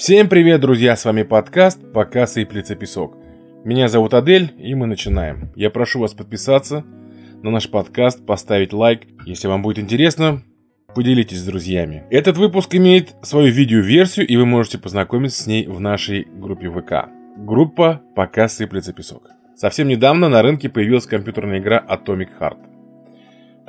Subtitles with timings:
[0.00, 3.18] Всем привет, друзья, с вами подкаст «Пока сыплется песок».
[3.66, 5.52] Меня зовут Адель, и мы начинаем.
[5.54, 6.86] Я прошу вас подписаться
[7.42, 9.02] на наш подкаст, поставить лайк.
[9.26, 10.42] Если вам будет интересно,
[10.94, 12.04] поделитесь с друзьями.
[12.08, 17.10] Этот выпуск имеет свою видеоверсию, и вы можете познакомиться с ней в нашей группе ВК.
[17.36, 19.28] Группа «Пока сыплется песок».
[19.54, 22.69] Совсем недавно на рынке появилась компьютерная игра Atomic Heart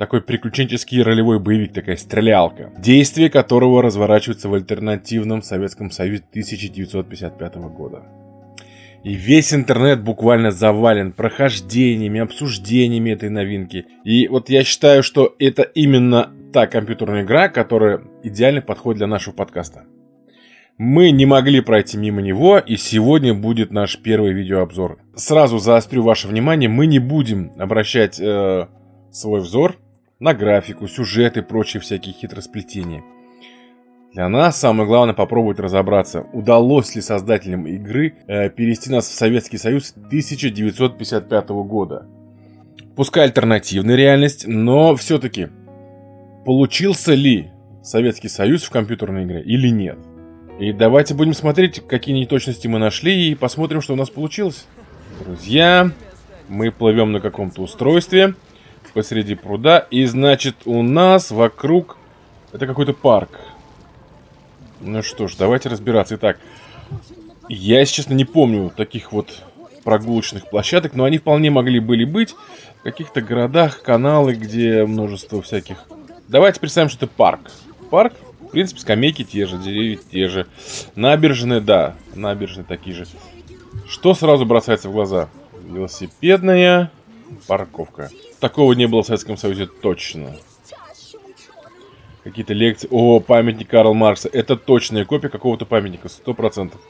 [0.02, 8.02] такой приключенческий ролевой боевик, такая стрелялка, действие которого разворачивается в альтернативном Советском Союзе 1955 года.
[9.04, 13.86] И весь интернет буквально завален прохождениями, обсуждениями этой новинки.
[14.02, 19.34] И вот я считаю, что это именно та компьютерная игра, которая идеально подходит для нашего
[19.34, 19.84] подкаста.
[20.78, 24.98] Мы не могли пройти мимо него, и сегодня будет наш первый видеообзор.
[25.14, 28.66] Сразу заострю ваше внимание, мы не будем обращать э,
[29.12, 29.76] свой взор
[30.22, 33.02] на графику, сюжет и прочие всякие хитросплетения.
[34.12, 39.58] Для нас самое главное попробовать разобраться, удалось ли создателям игры э, перевести нас в Советский
[39.58, 42.06] Союз 1955 года.
[42.94, 45.48] Пускай альтернативная реальность, но все-таки
[46.46, 47.50] получился ли
[47.82, 49.98] Советский Союз в компьютерной игре или нет.
[50.60, 54.66] И давайте будем смотреть, какие неточности мы нашли и посмотрим, что у нас получилось.
[55.24, 55.90] Друзья,
[56.48, 58.34] мы плывем на каком-то устройстве
[58.92, 59.78] посреди пруда.
[59.90, 61.96] И значит у нас вокруг...
[62.52, 63.40] Это какой-то парк.
[64.80, 66.16] Ну что ж, давайте разбираться.
[66.16, 66.38] Итак,
[67.48, 69.42] я, если честно, не помню таких вот
[69.84, 72.34] прогулочных площадок, но они вполне могли были быть
[72.80, 75.84] в каких-то городах, каналы, где множество всяких...
[76.28, 77.50] Давайте представим, что это парк.
[77.90, 80.46] Парк, в принципе, скамейки те же, деревья те же.
[80.94, 83.06] Набережные, да, набережные такие же.
[83.88, 85.28] Что сразу бросается в глаза?
[85.64, 86.90] Велосипедная
[87.46, 88.10] парковка.
[88.40, 90.36] Такого не было в Советском Союзе точно.
[92.24, 92.88] Какие-то лекции.
[92.90, 94.28] О, памятник Карла Маркса.
[94.32, 96.80] Это точная копия какого-то памятника, сто процентов.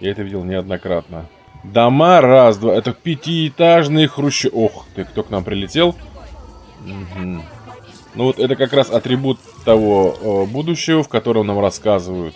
[0.00, 1.26] Я это видел неоднократно.
[1.64, 2.74] Дома, раз, два.
[2.74, 4.50] Это пятиэтажные хрущи.
[4.52, 5.96] Ох, ты, кто к нам прилетел?
[6.84, 7.42] Угу.
[8.14, 12.34] Ну вот это как раз атрибут того о, будущего, в котором нам рассказывают.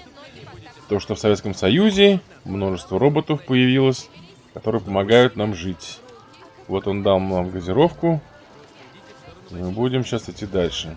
[0.88, 4.08] То, что в Советском Союзе множество роботов появилось,
[4.54, 6.00] которые помогают нам жить.
[6.68, 8.20] Вот он дал нам газировку.
[9.50, 10.94] Мы будем сейчас идти дальше.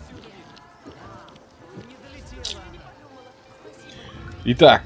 [4.43, 4.83] Итак,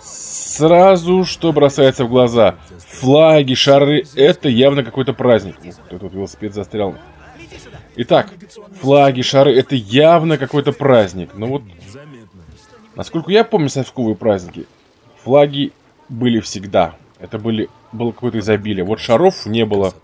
[0.00, 2.56] сразу что бросается в глаза.
[2.78, 5.56] Флаги, шары, это явно какой-то праздник.
[5.86, 6.94] Кто тут велосипед застрял.
[7.96, 8.30] Итак,
[8.80, 11.34] флаги, шары, это явно какой-то праздник.
[11.34, 11.62] Но вот,
[12.94, 14.66] насколько я помню совковые праздники,
[15.24, 15.72] флаги
[16.08, 16.94] были всегда.
[17.24, 18.84] Это были, было какое-то изобилие.
[18.84, 19.94] Вот шаров не было.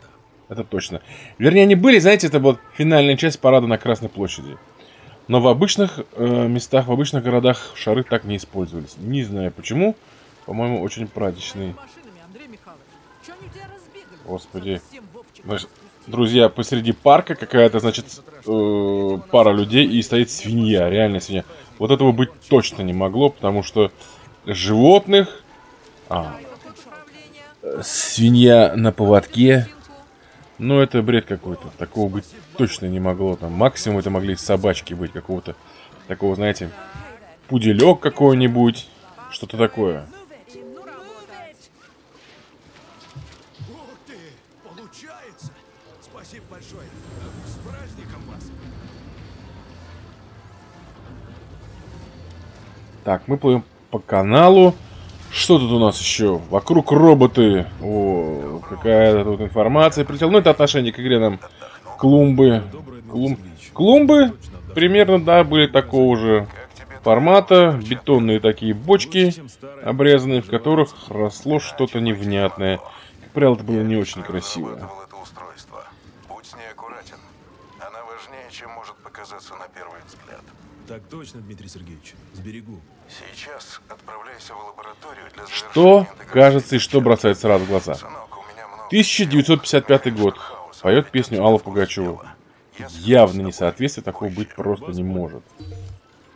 [0.49, 1.03] Это точно.
[1.37, 4.57] Вернее, они были, знаете, это вот финальная часть парада на Красной площади.
[5.29, 8.97] Но в обычных э, местах, в обычных городах шары так не использовались.
[8.97, 9.97] Не знаю почему.
[10.47, 11.77] По-моему, очень праздничные.
[14.25, 14.81] Господи.
[16.07, 18.07] Друзья, посреди парка какая-то, значит,
[18.47, 21.45] э, пара людей и стоит свинья, реальная свинья.
[21.79, 23.93] Вот этого быть точно не могло, потому что
[24.47, 25.45] животных...
[26.09, 26.41] А,
[27.83, 29.69] свинья на поводке
[30.61, 31.69] ну, это бред какой-то.
[31.79, 32.27] Такого быть
[32.59, 33.35] точно не могло.
[33.35, 35.57] Там максимум это могли собачки быть какого-то.
[36.07, 36.69] Такого, знаете,
[37.49, 38.87] пуделек какой-нибудь.
[39.31, 40.07] Что-то такое.
[53.03, 54.75] Так, мы плывем по каналу.
[55.33, 56.41] Что тут у нас еще?
[56.51, 57.67] Вокруг роботы.
[57.81, 60.31] О, какая тут информация прилетела.
[60.31, 61.41] Ну, это отношение к игре нам.
[61.99, 62.65] Клумбы.
[63.11, 63.39] Клум...
[63.73, 64.33] Клумбы
[64.75, 66.49] примерно, да, были такого же
[67.03, 67.81] формата.
[67.89, 69.33] Бетонные такие бочки,
[69.85, 72.79] обрезанные, в которых росло что-то невнятное.
[73.23, 74.91] Как правило, это было не очень красиво.
[80.89, 82.15] Так точно, Дмитрий Сергеевич.
[82.35, 82.81] Сберегу.
[83.11, 87.97] Сейчас отправляйся в лабораторию для Что кажется и что бросает сразу в глаза?
[88.87, 90.37] 1955 год.
[90.81, 92.27] Поет песню Алла Пугачева.
[92.91, 95.43] Явно несоответствие такого быть просто не может.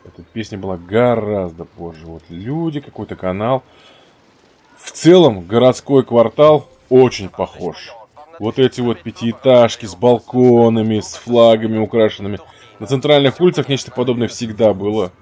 [0.05, 2.07] Эта песня была гораздо позже.
[2.07, 3.63] Вот люди, какой-то канал.
[4.77, 7.93] В целом, городской квартал очень похож.
[8.41, 12.41] Вот эти вот пятиэтажки с балконами, с флагами украшенными–
[12.81, 15.13] на центральных улицах нечто подобное всегда было.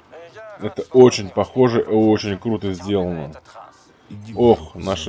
[0.62, 3.32] Это очень похоже и очень круто сделано.
[4.34, 5.08] Ох, наш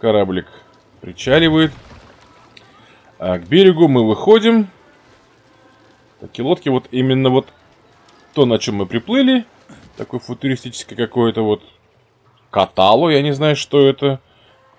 [0.00, 0.46] кораблик
[1.00, 1.72] причаливает.
[3.18, 4.68] А к берегу мы выходим.
[6.20, 7.48] Такие лодки, вот именно вот
[8.34, 9.44] то, на чем мы приплыли.
[9.96, 11.62] Такое футуристическое какое-то вот
[12.50, 14.20] Каталу, я не знаю, что это.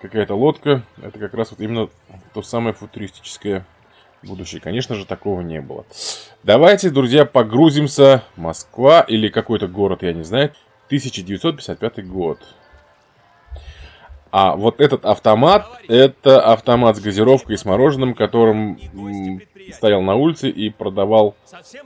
[0.00, 0.82] Какая-то лодка.
[1.02, 1.88] Это как раз вот именно
[2.32, 3.66] то самое футуристическое
[4.22, 4.60] будущее.
[4.60, 5.84] Конечно же, такого не было.
[6.42, 8.22] Давайте, друзья, погрузимся.
[8.36, 10.52] Москва или какой-то город, я не знаю.
[10.86, 12.38] 1955 год.
[14.32, 18.78] А вот этот автомат, это автомат с газировкой и с мороженым, которым
[19.72, 21.34] стоял на улице и продавал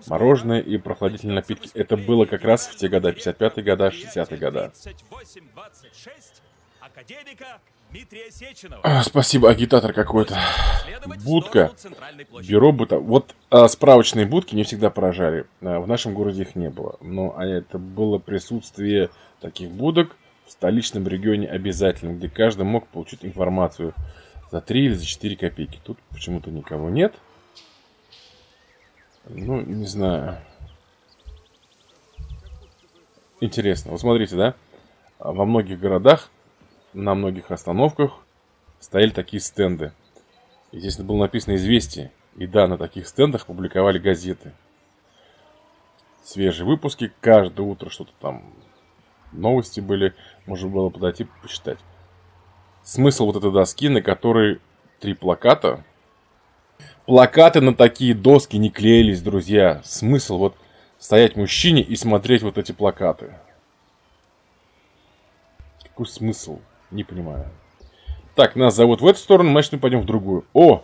[0.06, 1.70] мороженое и прохладительные напитки.
[1.74, 4.72] Это было как раз в те года, 55-е года, 60-е года.
[8.82, 10.38] А, спасибо, агитатор какой-то.
[11.24, 11.72] Будка.
[12.46, 12.98] Бюро бута.
[12.98, 15.46] Вот а, справочные будки не всегда поражали.
[15.60, 16.96] А, в нашем городе их не было.
[17.00, 19.10] Но а это было присутствие
[19.40, 23.94] таких будок в столичном регионе обязательно, где каждый мог получить информацию
[24.50, 25.80] за 3 или за 4 копейки.
[25.82, 27.14] Тут почему-то никого нет.
[29.28, 30.38] Ну, не знаю.
[33.40, 33.92] Интересно.
[33.92, 34.54] Вот смотрите, да?
[35.18, 36.30] Во многих городах,
[36.94, 38.12] на многих остановках
[38.80, 39.92] стояли такие стенды.
[40.72, 42.12] И здесь было написано «Известие».
[42.36, 44.52] И да, на таких стендах публиковали газеты.
[46.24, 48.52] Свежие выпуски, каждое утро что-то там,
[49.30, 50.14] новости были,
[50.46, 51.78] можно было подойти почитать.
[52.82, 54.60] Смысл вот этой доски, на которой
[54.98, 55.84] три плаката,
[57.06, 59.82] Плакаты на такие доски не клеились, друзья.
[59.84, 60.56] Смысл вот
[60.98, 63.34] стоять мужчине и смотреть вот эти плакаты.
[65.82, 66.60] Какой смысл?
[66.90, 67.46] Не понимаю.
[68.34, 70.44] Так, нас зовут в эту сторону, значит мы пойдем в другую.
[70.52, 70.82] О!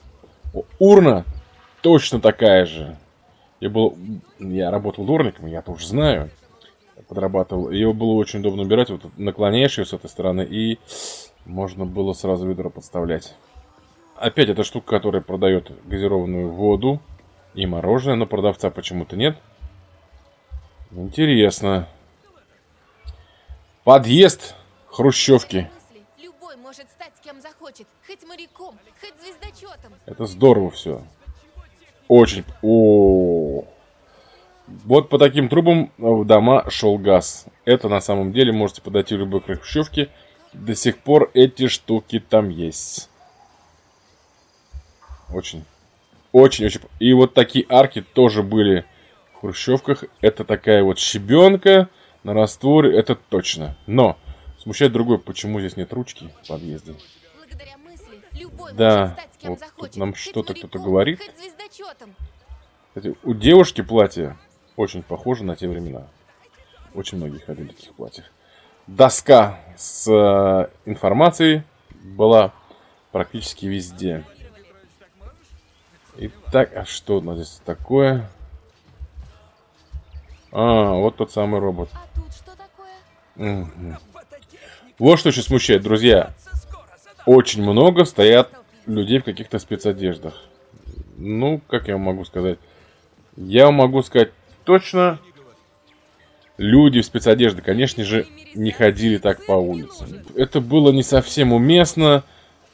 [0.78, 1.24] Урна
[1.82, 2.96] точно такая же.
[3.60, 3.96] Я был,
[4.38, 6.30] я работал дворником, я тоже знаю.
[7.08, 7.70] Подрабатывал.
[7.70, 8.90] Ее было очень удобно убирать.
[8.90, 10.78] Вот наклоняешь ее с этой стороны и
[11.44, 13.34] можно было сразу ведро подставлять.
[14.16, 17.00] Опять эта штука, которая продает газированную воду
[17.54, 19.36] и мороженое, но продавца почему-то нет.
[20.90, 21.88] Интересно.
[23.82, 24.54] Подъезд
[24.86, 25.70] хрущевки.
[27.70, 29.92] Захочет, хоть моряком, хоть звездочетом.
[30.06, 31.02] Это здорово все.
[32.08, 32.44] Очень.
[32.62, 33.64] О.
[34.66, 37.46] Вот по таким трубам в дома шел газ.
[37.64, 40.08] Это на самом деле можете подойти в любой хрущевке.
[40.52, 43.08] До сих пор эти штуки там есть.
[45.32, 45.64] Очень.
[46.32, 46.80] Очень-очень.
[46.98, 48.84] И вот такие арки тоже были
[49.34, 50.04] в хрущевках.
[50.20, 51.88] Это такая вот щебенка
[52.24, 53.76] на растворе, это точно.
[53.86, 54.16] Но
[54.58, 56.94] смущает другое, почему здесь нет ручки в подъезде.
[58.74, 61.20] Да, вот тут нам что-то кто-то говорит.
[62.88, 64.36] Кстати, у девушки платье
[64.76, 66.06] очень похоже на те времена.
[66.94, 68.26] Очень многие ходили в таких платьях.
[68.86, 71.62] Доска с э, информацией
[72.02, 72.52] была
[73.12, 74.24] практически везде.
[76.16, 78.28] Итак, а что у нас здесь такое?
[80.52, 81.90] А, вот тот самый робот.
[83.36, 83.96] А угу.
[84.98, 86.34] Вот что еще смущает, друзья.
[87.26, 88.50] Очень много стоят
[88.86, 90.34] людей в каких-то спецодеждах.
[91.16, 92.58] Ну, как я могу сказать?
[93.36, 94.30] Я могу сказать
[94.64, 95.18] точно,
[96.60, 100.04] люди в спецодежде, конечно же, не ходили так по улице.
[100.34, 102.22] Это было не совсем уместно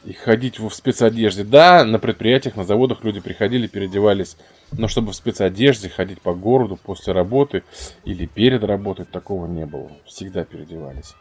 [0.05, 1.43] и ходить в спецодежде.
[1.43, 4.37] Да, на предприятиях, на заводах люди приходили, переодевались,
[4.71, 7.63] но чтобы в спецодежде ходить по городу после работы
[8.03, 9.91] или перед работой, такого не было.
[10.05, 11.15] Всегда переодевались.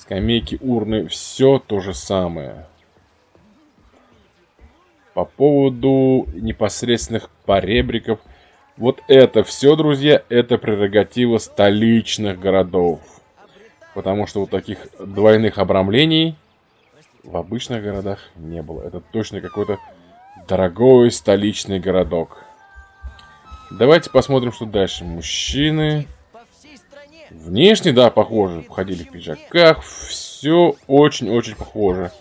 [0.00, 2.66] Скамейки, урны, все то же самое.
[5.12, 8.18] По поводу непосредственных поребриков.
[8.78, 13.00] Вот это все, друзья, это прерогатива столичных городов.
[13.94, 16.34] Потому что вот таких двойных обрамлений
[17.22, 18.82] в обычных городах не было.
[18.82, 19.78] Это точно какой-то
[20.48, 22.38] дорогой столичный городок.
[23.70, 25.04] Давайте посмотрим, что дальше.
[25.04, 26.06] Мужчины.
[27.30, 28.64] Внешне, да, похоже.
[28.68, 29.82] Ходили в пиджаках.
[29.82, 32.12] Все очень-очень похоже.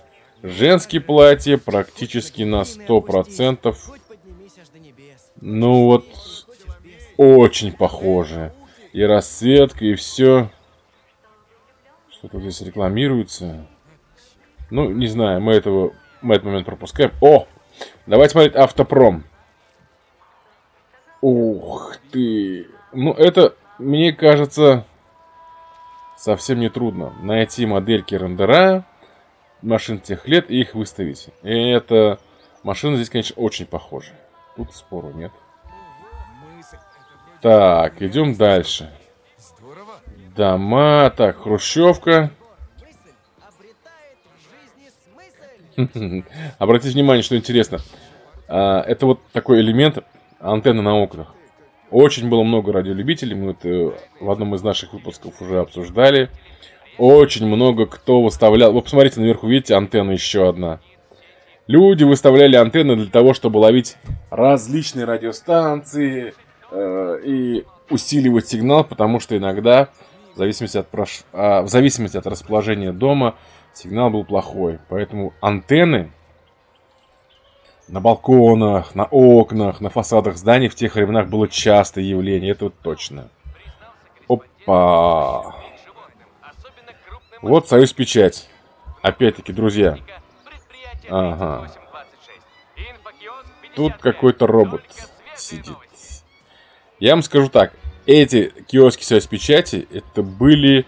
[0.41, 3.75] Женские платья практически на 100%.
[5.41, 6.05] Ну вот,
[7.17, 8.53] очень похоже.
[8.93, 10.49] И расцветка, и все.
[12.11, 13.65] Что-то здесь рекламируется.
[14.69, 17.11] Ну, не знаю, мы этого мы этот момент пропускаем.
[17.21, 17.47] О!
[18.05, 19.23] Давайте смотреть автопром.
[21.21, 22.67] Ух ты!
[22.91, 24.85] Ну, это, мне кажется,
[26.19, 27.13] совсем не трудно.
[27.21, 28.85] Найти модельки рендера
[29.61, 31.29] машин тех лет и их выставить.
[31.43, 32.19] И это
[32.63, 34.11] машина здесь, конечно, очень похожа.
[34.55, 35.31] Тут спору нет.
[37.41, 38.91] Так, идем дальше.
[40.35, 42.31] Дома, так, хрущевка.
[46.57, 47.79] Обратите внимание, что интересно.
[48.47, 50.03] А, это вот такой элемент
[50.39, 51.33] антенны на окнах.
[51.91, 56.29] Очень было много радиолюбителей, мы это в одном из наших выпусков уже обсуждали.
[56.97, 58.73] Очень много кто выставлял...
[58.73, 60.79] Вы посмотрите, наверху видите, антенна еще одна.
[61.65, 63.95] Люди выставляли антенны для того, чтобы ловить
[64.29, 66.33] различные радиостанции
[66.71, 69.89] э, и усиливать сигнал, потому что иногда,
[70.35, 71.21] в зависимости от, прош...
[71.31, 73.35] а, в зависимости от расположения дома,
[73.73, 74.79] сигнал был плохой.
[74.89, 76.11] Поэтому антенны
[77.89, 82.75] на балконах, на окнах, на фасадах зданий в тех временах было частое явление, это вот
[82.81, 83.29] точно.
[84.27, 85.55] Опа!
[87.41, 88.49] Вот союз печать.
[89.01, 89.97] Опять-таки, друзья.
[91.09, 91.71] Ага.
[93.75, 94.83] Тут какой-то робот
[95.35, 95.75] сидит.
[96.99, 97.73] Я вам скажу так.
[98.05, 100.85] Эти киоски союз печати, это были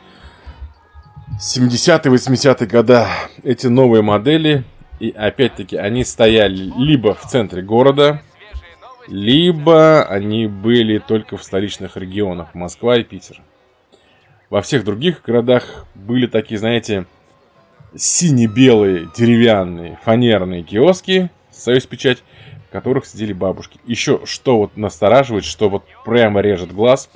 [1.40, 3.08] 70-е, 80-е года.
[3.44, 4.64] Эти новые модели
[5.02, 8.22] и опять-таки они стояли либо в центре города,
[9.08, 13.42] либо они были только в столичных регионах, Москва и Питер.
[14.52, 17.08] Во всех других городах были такие, знаете,
[17.96, 22.24] сине-белые деревянные фанерные киоски, союз печать,
[22.70, 23.80] в которых сидели бабушки.
[23.88, 27.10] Еще что вот настораживает, что вот прямо режет глаз.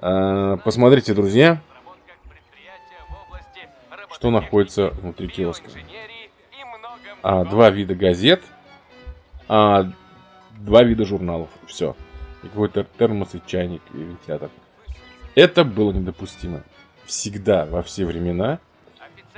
[0.00, 1.60] А, посмотрите, друзья,
[4.10, 5.70] что находится внутри киоска
[7.24, 8.42] а, два вида газет,
[9.48, 9.90] а,
[10.58, 11.48] два вида журналов.
[11.66, 11.96] Все.
[12.42, 14.50] И какой-то термос и чайник и вентилятор.
[15.34, 16.62] Это было недопустимо.
[17.06, 18.58] Всегда, во все времена.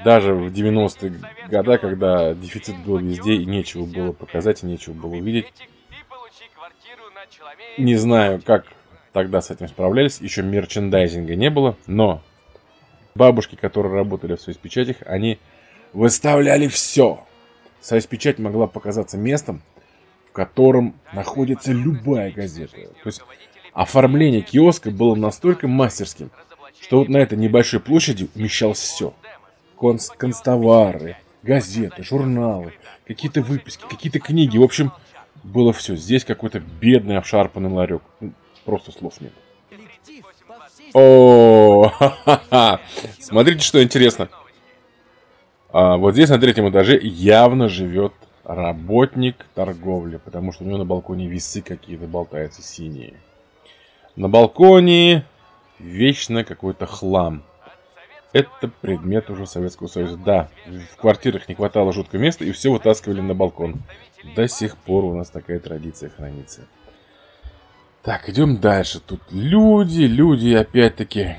[0.05, 1.15] Даже в 90-е
[1.49, 5.47] годы, когда дефицит был везде и нечего было показать, и нечего было увидеть.
[7.79, 8.67] Не знаю, как
[9.13, 10.21] тогда с этим справлялись.
[10.21, 11.77] Еще мерчендайзинга не было.
[11.87, 12.21] Но
[13.15, 15.39] бабушки, которые работали в своих печатях, они
[15.93, 17.25] выставляли все.
[17.81, 19.63] Союз Печать могла показаться местом,
[20.29, 22.77] в котором находится любая газета.
[22.77, 23.23] То есть
[23.73, 26.31] оформление киоска было настолько мастерским,
[26.81, 29.15] что вот на этой небольшой площади умещалось все.
[29.77, 32.73] Конс констовары, газеты, журналы,
[33.07, 34.57] какие-то выписки, какие-то книги.
[34.59, 34.93] В общем,
[35.45, 35.97] было все.
[35.97, 38.03] Здесь какой-то бедный обшарпанный ларек.
[38.21, 38.33] Ну,
[38.65, 39.33] просто слов нет.
[40.95, 41.93] О,
[43.21, 44.29] смотрите, что интересно.
[45.71, 48.13] А вот здесь на третьем этаже явно живет
[48.45, 53.15] работник торговли, потому что у него на балконе весы какие-то болтаются синие.
[54.15, 55.25] На балконе
[55.79, 57.43] вечно какой-то хлам.
[58.33, 60.17] Это предмет уже Советского Союза.
[60.17, 63.83] Да, в квартирах не хватало жуткого места, и все вытаскивали на балкон.
[64.35, 66.67] До сих пор у нас такая традиция хранится.
[68.03, 69.01] Так, идем дальше.
[69.01, 71.37] Тут люди, люди, опять-таки.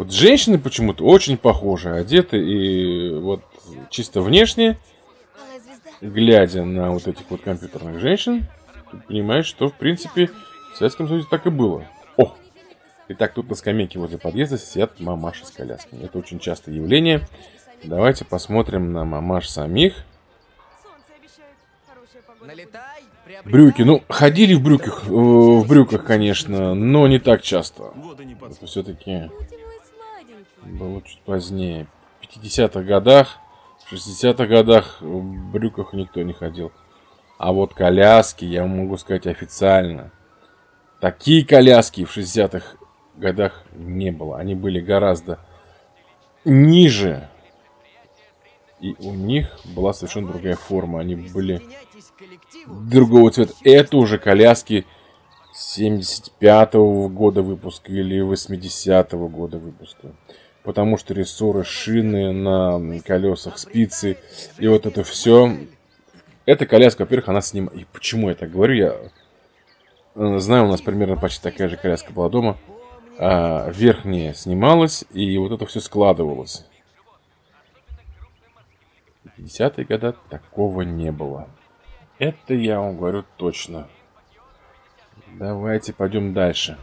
[0.00, 3.42] Вот женщины почему-то очень похожи, одеты и вот
[3.90, 4.78] чисто внешне,
[6.00, 8.46] глядя на вот этих вот компьютерных женщин,
[8.90, 10.30] ты понимаешь, что в принципе
[10.72, 11.84] в Советском Союзе так и было.
[12.16, 12.34] О!
[13.08, 16.04] Итак, тут на скамейке возле подъезда сидят мамаши с колясками.
[16.04, 17.28] Это очень частое явление.
[17.84, 19.96] Давайте посмотрим на мамаш самих.
[23.44, 23.82] Брюки.
[23.82, 27.92] Ну, ходили в брюках, э, в брюках, конечно, но не так часто.
[28.64, 29.28] Все-таки
[30.62, 31.86] было чуть позднее.
[32.20, 33.38] В 50-х годах,
[33.84, 36.72] в 60-х годах в брюках никто не ходил.
[37.38, 40.12] А вот коляски, я могу сказать официально,
[41.00, 42.76] такие коляски в 60-х
[43.16, 44.38] годах не было.
[44.38, 45.38] Они были гораздо
[46.44, 47.28] ниже.
[48.80, 51.00] И у них была совершенно другая форма.
[51.00, 51.62] Они были
[52.66, 53.52] другого цвета.
[53.64, 54.86] Это уже коляски
[55.54, 60.12] 75-го года выпуска или 80-го года выпуска
[60.62, 64.18] потому что рессоры, шины на колесах, спицы
[64.58, 65.56] и вот это все.
[66.46, 67.66] Эта коляска, во-первых, она с ним...
[67.66, 68.74] И почему я так говорю?
[68.74, 68.96] Я
[70.14, 72.58] э, знаю, у нас примерно почти такая же коляска была дома.
[73.18, 76.66] А, верхняя снималась, и вот это все складывалось.
[79.24, 81.48] В 50-е годы такого не было.
[82.18, 83.88] Это я вам говорю точно.
[85.38, 86.78] Давайте пойдем дальше.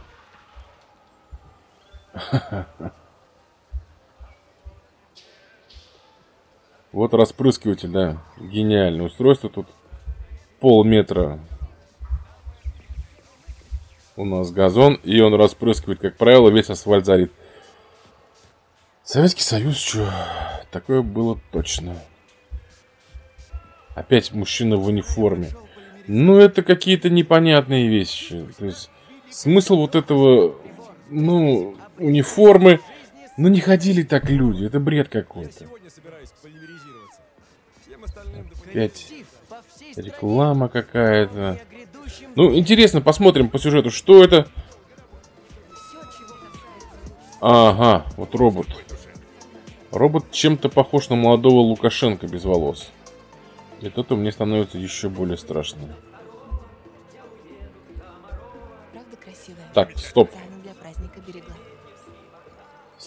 [6.98, 9.48] Вот распрыскиватель, да, гениальное устройство.
[9.48, 9.68] Тут
[10.58, 11.38] полметра
[14.16, 17.30] у нас газон, и он распрыскивает, как правило, весь асфальт зарит.
[19.04, 20.12] Советский Союз, что?
[20.72, 21.94] Такое было точно.
[23.94, 25.50] Опять мужчина в униформе.
[26.08, 28.44] Ну, это какие-то непонятные вещи.
[28.58, 28.90] То есть,
[29.30, 30.56] смысл вот этого,
[31.10, 32.80] ну, униформы,
[33.38, 34.64] ну, не ходили так люди.
[34.64, 35.66] Это бред какой-то.
[38.66, 39.12] Опять
[39.96, 41.58] реклама какая-то.
[42.34, 44.48] Ну, интересно, посмотрим по сюжету, что это.
[47.40, 48.66] Ага, вот робот.
[49.90, 52.90] Робот чем-то похож на молодого Лукашенко без волос.
[53.80, 55.94] И это мне становится еще более страшно.
[59.72, 60.30] Так, стоп.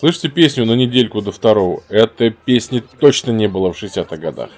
[0.01, 1.83] Слышите песню на недельку до второго?
[1.87, 4.49] Этой песни точно не было в 60-х годах.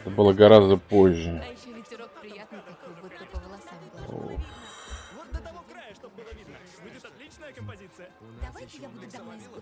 [0.00, 1.40] Это было гораздо позже.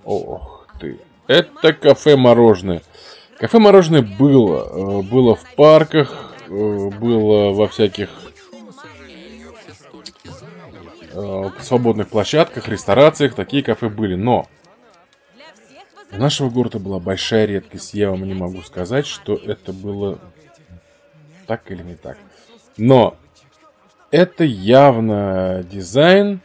[0.04, 0.98] Ох ты.
[1.26, 2.80] Это кафе-мороженое.
[3.36, 4.70] Кафе-мороженое было.
[4.70, 8.08] Э, было в парках, э, было во всяких
[11.12, 13.34] э, свободных площадках, ресторациях.
[13.34, 14.14] Такие кафе были.
[14.14, 14.48] Но
[16.12, 17.94] у нашего города была большая редкость.
[17.94, 20.18] Я вам не могу сказать, что это было
[21.46, 22.18] так или не так.
[22.76, 23.16] Но
[24.10, 26.40] это явно дизайн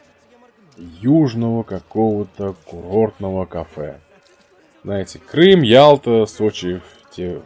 [0.76, 3.98] южного какого-то курортного кафе.
[4.84, 6.80] Знаете, Крым, Ялта, Сочи,
[7.10, 7.42] те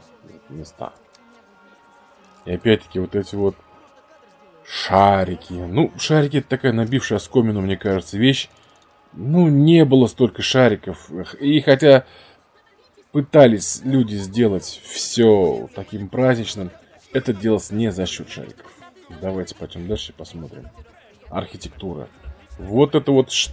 [0.49, 0.93] места.
[2.45, 3.57] И опять-таки вот эти вот
[4.67, 5.53] шарики.
[5.53, 8.49] Ну, шарики это такая набившая оскомину, мне кажется, вещь
[9.13, 11.11] ну, не было столько шариков.
[11.41, 12.05] И хотя
[13.13, 16.71] пытались люди сделать все таким праздничным,
[17.13, 18.67] это делалось не за счет шариков.
[19.21, 20.69] Давайте пойдем дальше и посмотрим.
[21.29, 22.09] Архитектура.
[22.59, 23.53] Вот это вот ш...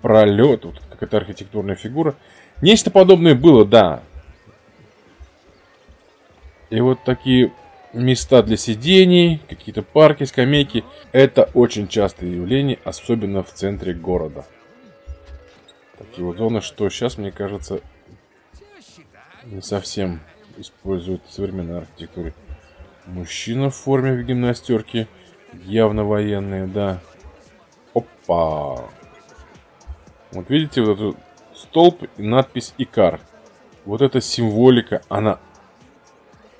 [0.00, 2.14] пролет, вот какая-то архитектурная фигура.
[2.60, 4.02] Нечто подобное было, да.
[6.70, 7.52] И вот такие
[7.92, 10.84] места для сидений, какие-то парки, скамейки.
[11.12, 14.44] Это очень частое явление, особенно в центре города.
[15.98, 17.80] Такие вот зоны, что сейчас, мне кажется,
[19.44, 20.20] не совсем
[20.56, 22.34] используют в современной архитектуре.
[23.06, 25.08] Мужчина в форме в гимнастерке,
[25.64, 27.00] явно военные, да.
[27.94, 28.88] Опа!
[30.32, 31.16] Вот видите вот этот
[31.54, 33.20] столб и надпись «Икар».
[33.84, 35.40] Вот эта символика, она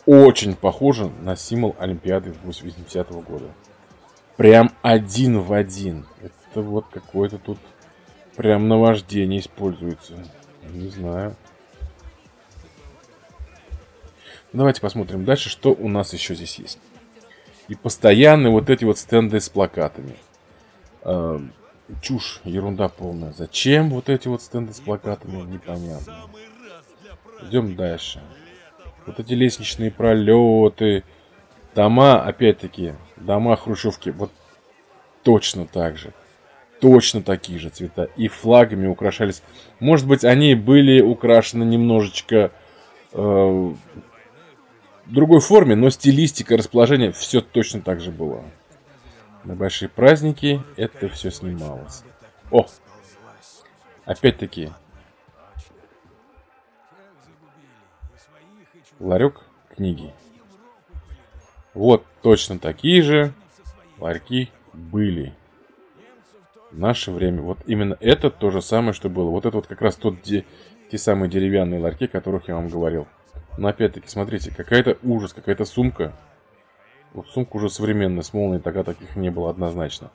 [0.07, 3.51] очень похожа на символ Олимпиады 80 -го года.
[4.37, 6.07] Прям один в один.
[6.21, 7.59] Это вот какой-то тут
[8.37, 10.15] прям на вождение используется.
[10.71, 11.37] Не знаю.
[14.53, 16.79] Давайте посмотрим дальше, что у нас еще здесь есть.
[17.69, 20.17] И постоянные вот эти вот стенды с плакатами.
[21.03, 21.39] Э,
[22.03, 23.33] чушь, ерунда полная.
[23.33, 26.29] Зачем вот эти вот стенды с плакатами, непонятно.
[27.43, 28.21] Идем дальше.
[29.07, 31.05] Вот эти лестничные пролеты.
[31.75, 34.11] Дома, опять-таки, дома хрущевки.
[34.11, 34.31] Вот
[35.23, 36.13] точно так же.
[36.81, 38.09] Точно такие же цвета.
[38.17, 39.43] И флагами украшались.
[39.81, 42.51] Может быть, они были украшены немножечко
[43.13, 43.75] э,
[45.07, 48.43] другой форме, но стилистика, расположение, все точно так же было.
[49.45, 52.03] На большие праздники это все снималось.
[52.51, 52.67] О!
[54.05, 54.71] Опять-таки,
[59.03, 59.41] ларек
[59.75, 60.13] книги.
[61.75, 63.33] Вот точно такие же
[63.99, 65.35] ларьки были
[66.71, 67.43] в наше время.
[67.43, 69.31] Вот именно это то же самое, что было.
[69.31, 70.45] Вот это вот как раз тот, где,
[70.91, 73.07] те самые деревянные ларьки, о которых я вам говорил.
[73.59, 76.15] Но опять-таки, смотрите, какая-то ужас, какая-то сумка.
[77.13, 80.11] Вот сумка уже современная, с молнией тогда таких не было однозначно.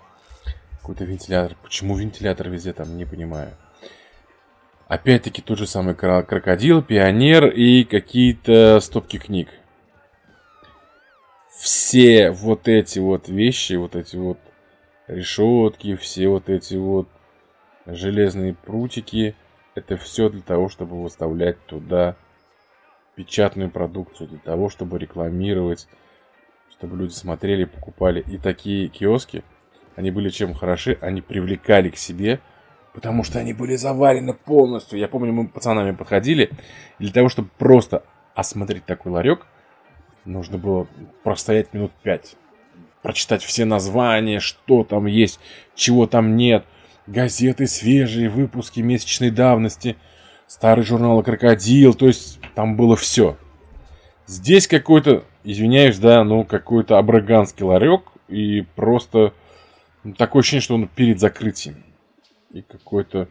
[0.81, 1.55] Какой-то вентилятор.
[1.61, 3.51] Почему вентилятор везде там, не понимаю.
[4.87, 9.49] Опять-таки тот же самый крокодил, пионер и какие-то стопки книг.
[11.49, 14.37] Все вот эти вот вещи, вот эти вот
[15.07, 17.09] решетки, все вот эти вот
[17.85, 19.35] железные прутики,
[19.75, 22.15] это все для того, чтобы выставлять туда
[23.15, 25.87] печатную продукцию, для того, чтобы рекламировать,
[26.71, 28.23] чтобы люди смотрели, покупали.
[28.27, 29.43] И такие киоски,
[29.95, 32.39] они были чем хороши, они привлекали к себе,
[32.97, 34.97] потому что они были завалены полностью.
[34.97, 36.49] Я помню, мы пацанами подходили,
[36.97, 38.01] для того, чтобы просто
[38.33, 39.45] осмотреть такой ларек,
[40.25, 40.87] нужно было
[41.23, 42.35] простоять минут пять.
[43.03, 45.39] Прочитать все названия, что там есть,
[45.75, 46.65] чего там нет.
[47.05, 49.95] Газеты свежие, выпуски месячной давности–
[50.47, 53.37] старый журнал «Крокодил», то есть там было все.
[54.25, 59.33] Здесь какой-то, извиняюсь, да, ну какой-то абраганский ларек и просто
[60.03, 61.83] ну, такое ощущение, что он перед закрытием.
[62.57, 63.27] И какой-то...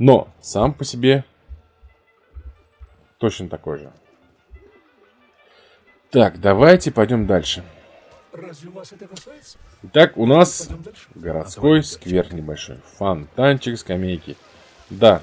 [0.00, 1.24] Но сам по себе
[3.18, 3.92] точно такой же.
[6.10, 7.62] Так, давайте пойдем дальше.
[9.84, 10.68] Итак, у нас
[11.14, 12.80] городской сквер небольшой.
[12.96, 14.36] Фонтанчик, скамейки.
[14.90, 15.22] Да,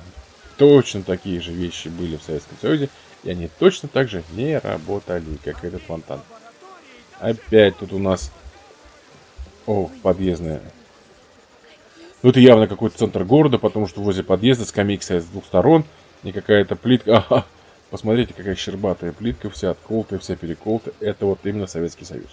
[0.56, 2.88] точно такие же вещи были в Советском Союзе,
[3.24, 6.22] и они точно так же не работали, как этот фонтан.
[7.20, 8.32] Опять тут у нас...
[9.66, 10.62] О, подъездная.
[12.24, 15.86] Ну, это явно какой-то центр города, потому что возле подъезда скамейки стоят с двух сторон,
[16.24, 17.26] и какая-то плитка...
[17.30, 17.46] Ага,
[17.92, 20.94] Посмотрите, какая щербатая плитка, вся отколотая, вся переколотая.
[21.02, 22.30] Это вот именно Советский Союз.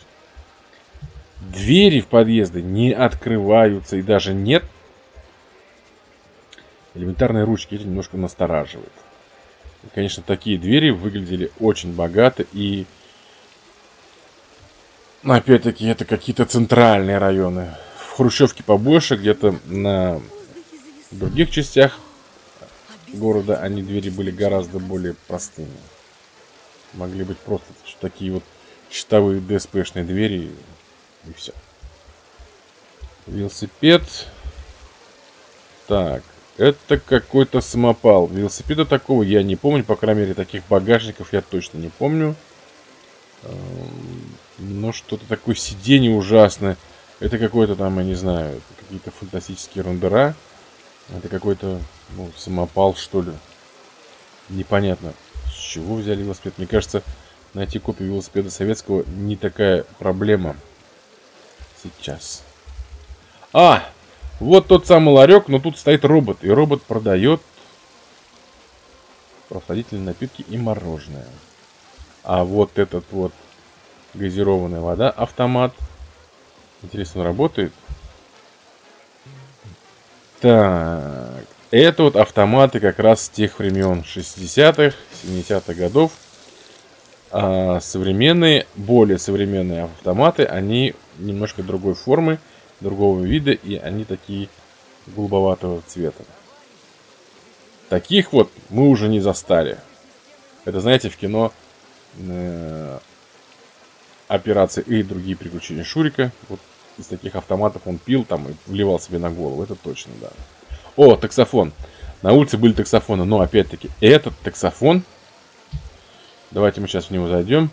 [1.40, 4.62] Двери в подъезды не открываются и даже нет
[6.94, 7.74] элементарной ручки.
[7.74, 8.92] Это немножко настораживает.
[9.82, 12.86] И, конечно, такие двери выглядели очень богато и
[15.24, 17.74] опять-таки это какие-то центральные районы.
[18.18, 20.20] В Хрущевке побольше, где-то на
[21.12, 22.00] других частях
[23.12, 25.70] города они двери были гораздо более простыми.
[26.94, 27.68] Могли быть просто
[28.00, 28.42] такие вот
[28.90, 30.50] щитовые ДСПшные двери
[31.28, 31.52] и все.
[33.28, 34.02] Велосипед.
[35.86, 36.24] Так,
[36.56, 38.26] это какой-то самопал.
[38.26, 42.34] Велосипеда такого я не помню, по крайней мере, таких багажников я точно не помню.
[43.44, 46.76] Эм, но что-то такое сиденье ужасное.
[47.20, 50.34] Это какой-то там, я не знаю, какие-то фантастические рундера.
[51.16, 51.80] Это какой-то,
[52.16, 53.32] ну, самопал, что ли.
[54.48, 55.12] Непонятно,
[55.46, 56.54] с чего взяли велосипед.
[56.58, 57.02] Мне кажется,
[57.54, 60.56] найти копию велосипеда советского не такая проблема
[61.82, 62.42] сейчас.
[63.52, 63.82] А,
[64.40, 66.38] вот тот самый ларек, но тут стоит робот.
[66.42, 67.40] И робот продает
[69.48, 71.26] прохладительные напитки и мороженое.
[72.22, 73.32] А вот этот вот
[74.14, 75.74] газированная вода автомат.
[76.82, 77.72] Интересно, он работает?
[80.40, 86.12] Так, это вот автоматы как раз с тех времен 60-х, 70-х годов.
[87.30, 92.38] А современные, более современные автоматы, они немножко другой формы,
[92.80, 94.48] другого вида, и они такие
[95.06, 96.24] голубоватого цвета.
[97.88, 99.78] Таких вот мы уже не застали.
[100.64, 101.52] Это, знаете, в кино
[102.18, 102.98] э,
[104.28, 106.30] операции и другие приключения Шурика.
[106.48, 106.60] Вот
[106.98, 109.62] из таких автоматов он пил там и вливал себе на голову.
[109.62, 110.30] Это точно, да.
[110.96, 111.72] О, таксофон.
[112.22, 115.02] На улице были таксофоны, но опять-таки этот таксофон.
[116.50, 117.70] Давайте мы сейчас в него зайдем.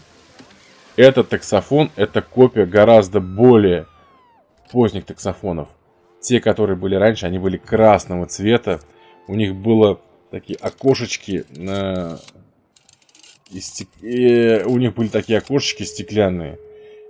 [0.96, 3.88] Этот таксофон это копия гораздо более
[4.72, 5.70] поздних таксофонов.
[6.22, 8.80] Те, которые были раньше, они были красного цвета.
[9.28, 10.00] У них было
[10.32, 11.46] такие окошечки
[13.52, 13.62] на...
[13.62, 13.90] Стек...
[14.02, 16.60] У них были такие окошечки стеклянные.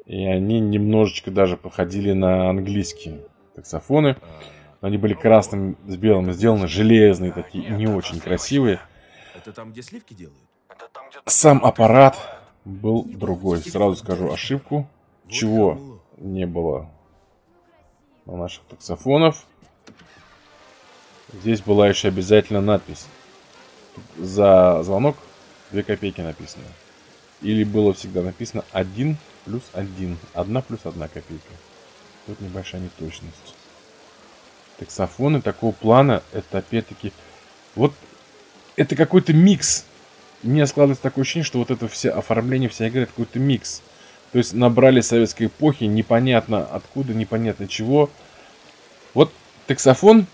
[0.05, 4.17] И они немножечко даже походили на английские таксофоны.
[4.81, 8.79] Они были красным с белым сделаны, железные такие, не очень красивые.
[9.35, 10.37] Это там, где сливки делают?
[11.25, 12.17] Сам аппарат
[12.65, 13.59] был другой.
[13.59, 14.87] Сразу скажу ошибку.
[15.27, 16.91] Чего не было
[18.25, 19.45] на наших таксофонов.
[21.33, 23.07] Здесь была еще обязательно надпись.
[24.17, 25.17] За звонок
[25.75, 26.63] 2 копейки написано.
[27.41, 30.17] Или было всегда написано 1 плюс 1.
[30.33, 31.53] 1 плюс 1 копейка.
[32.25, 33.55] Тут небольшая неточность.
[34.79, 37.11] Таксофоны такого плана, это опять-таки...
[37.75, 37.93] Вот
[38.77, 39.85] это какой-то микс.
[40.43, 43.81] У меня складывается такое ощущение, что вот это все оформление, вся игра, это какой-то микс.
[44.31, 48.09] То есть набрали советской эпохи, непонятно откуда, непонятно чего.
[49.13, 49.31] Вот
[49.67, 50.25] таксофон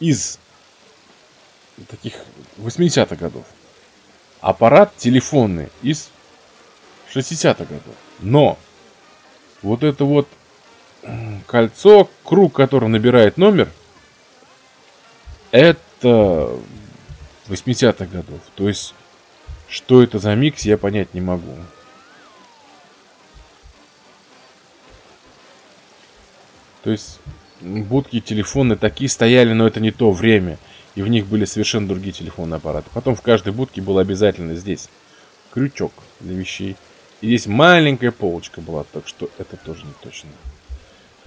[0.00, 0.38] из
[1.88, 2.14] таких
[2.58, 3.44] 80-х годов.
[4.40, 6.10] Аппарат телефонный из
[7.12, 7.94] 60-х годов.
[8.20, 8.58] Но
[9.62, 10.28] вот это вот
[11.46, 13.70] кольцо, круг, который набирает номер,
[15.50, 16.58] это
[17.48, 18.40] 80-х годов.
[18.54, 18.94] То есть,
[19.68, 21.56] что это за микс, я понять не могу.
[26.82, 27.18] То есть,
[27.60, 30.58] будки телефоны такие стояли, но это не то время.
[30.94, 32.88] И в них были совершенно другие телефонные аппараты.
[32.94, 34.88] Потом в каждой будке был обязательно здесь
[35.52, 36.76] крючок для вещей.
[37.20, 40.30] И здесь маленькая полочка была, так что это тоже не точно.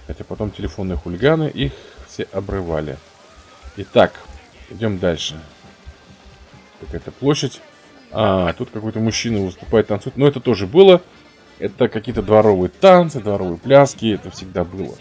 [0.06, 1.72] Хотя потом телефонные хулиганы их
[2.08, 2.96] все обрывали.
[3.76, 4.12] Итак,
[4.70, 5.40] идем дальше.
[6.80, 7.60] Какая-то площадь.
[8.10, 10.16] А, тут какой-то мужчина выступает, танцует.
[10.16, 11.00] Но это тоже было.
[11.60, 14.14] Это какие-то дворовые танцы, дворовые пляски.
[14.14, 14.96] Это всегда было.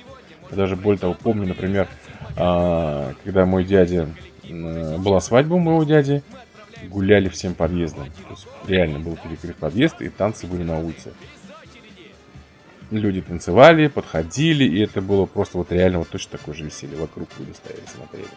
[0.52, 1.88] Даже более того помню, например,
[2.36, 4.08] а, когда мой дядя...
[4.52, 6.24] Была свадьба у моего дяди
[6.88, 8.06] гуляли всем подъездом.
[8.06, 11.14] То есть реально был перекрыт подъезд, и танцы были на улице.
[12.92, 16.98] Люди танцевали, подходили, и это было просто вот реально вот точно такое же веселье.
[16.98, 18.28] Вокруг люди стояли, смотрели.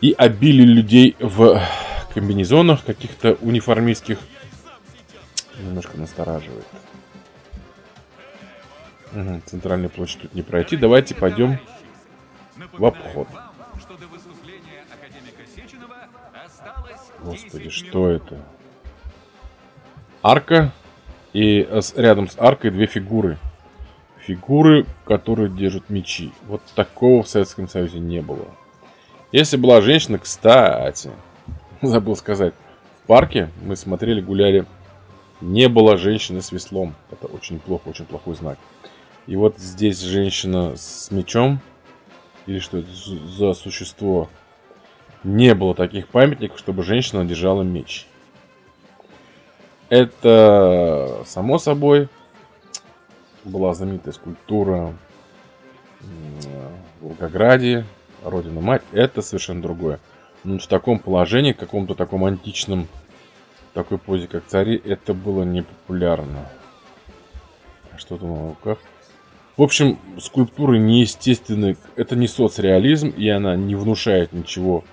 [0.00, 1.62] И обили людей в
[2.12, 4.18] комбинезонах каких-то униформистских
[5.60, 6.66] немножко настораживает.
[9.14, 10.76] Угу, центральную площадь тут не пройти.
[10.76, 11.58] Давайте пойдем
[12.72, 13.28] в обход.
[17.22, 18.38] Господи, что это?
[20.22, 20.72] Арка.
[21.32, 23.38] И рядом с аркой две фигуры.
[24.20, 26.32] Фигуры, которые держат мечи.
[26.46, 28.46] Вот такого в Советском Союзе не было.
[29.32, 31.10] Если была женщина, кстати,
[31.82, 32.54] забыл сказать,
[33.06, 34.64] парке, мы смотрели, гуляли,
[35.40, 36.94] не было женщины с веслом.
[37.10, 38.58] Это очень плохо, очень плохой знак.
[39.26, 41.60] И вот здесь женщина с мечом,
[42.46, 44.28] или что это за существо,
[45.22, 48.06] не было таких памятников, чтобы женщина держала меч.
[49.88, 52.08] Это, само собой,
[53.44, 54.94] была знаменитая скульптура
[56.00, 57.86] в Волгограде,
[58.22, 58.82] Родина Мать.
[58.92, 60.00] Это совершенно другое.
[60.42, 62.88] Но в таком положении, в каком-то таком античном
[63.72, 66.48] такой позе, как цари, это было непопулярно.
[67.92, 68.78] А что там на руках?
[69.56, 71.76] В общем, скульптуры неестественны.
[71.94, 74.84] Это не соцреализм, и она не внушает ничего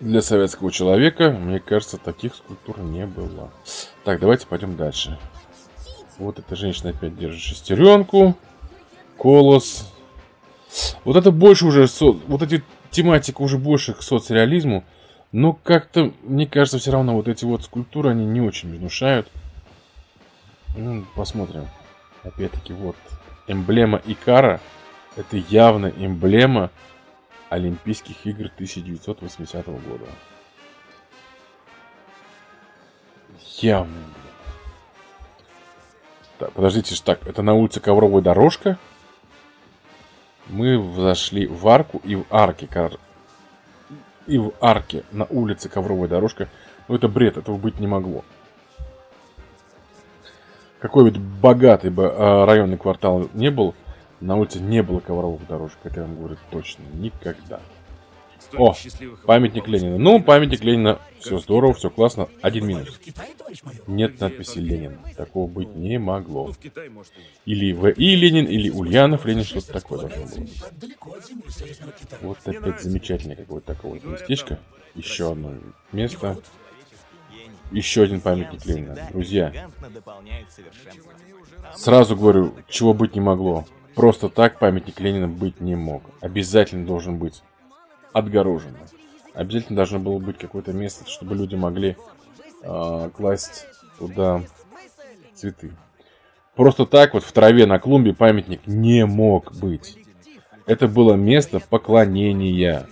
[0.00, 1.30] для советского человека.
[1.30, 3.50] Мне кажется, таких скульптур не было.
[4.04, 5.18] Так, давайте пойдем дальше.
[6.18, 8.36] Вот эта женщина опять держит шестеренку.
[9.16, 9.90] Колос.
[11.04, 11.88] Вот это больше уже...
[11.88, 12.12] Со...
[12.12, 14.84] Вот эти тематика уже больше к соцреализму.
[15.32, 19.28] Но как-то, мне кажется, все равно вот эти вот скульптуры, они не очень внушают.
[20.76, 21.66] Ну, посмотрим.
[22.28, 22.96] Опять-таки, вот
[23.46, 24.60] эмблема Икара.
[25.16, 26.70] Это явно эмблема
[27.48, 30.04] Олимпийских игр 1980 года.
[33.60, 34.04] Явно
[36.38, 38.78] так, подождите, так, это на улице Ковровая дорожка.
[40.46, 42.68] Мы зашли в арку и в арке,
[44.26, 46.48] и в арке на улице Ковровая дорожка.
[46.86, 48.24] Ну это бред, этого быть не могло.
[50.80, 53.74] Какой бы богатый бы а, районный квартал не был,
[54.20, 57.60] на улице не было ковровых дорожек, это я вам говорю точно, никогда.
[58.56, 58.74] О,
[59.26, 59.98] памятник Ленина.
[59.98, 62.28] Ну, памятник Ленина, все здорово, все классно.
[62.40, 62.98] Один минус.
[63.86, 64.98] Нет надписи Ленин.
[65.16, 66.52] Такого быть не могло.
[67.44, 68.16] Или В.И.
[68.16, 70.62] Ленин, или Ульянов Ленин, что-то такое должно было быть.
[72.22, 74.58] Вот опять замечательное какое-то такое вот местечко.
[74.94, 75.54] Еще одно
[75.92, 76.38] место.
[77.70, 78.96] Еще один памятник Ленина.
[79.12, 79.52] Друзья,
[81.74, 83.66] сразу говорю, чего быть не могло.
[83.94, 86.02] Просто так памятник Ленина быть не мог.
[86.20, 87.42] Обязательно должен быть
[88.12, 88.78] отгорожено.
[89.34, 91.96] Обязательно должно было быть какое-то место, чтобы люди могли
[92.62, 93.66] э, класть
[93.98, 94.42] туда
[95.34, 95.72] цветы.
[96.54, 99.98] Просто так вот в траве на клумбе памятник не мог быть.
[100.66, 102.86] Это было место поклонения.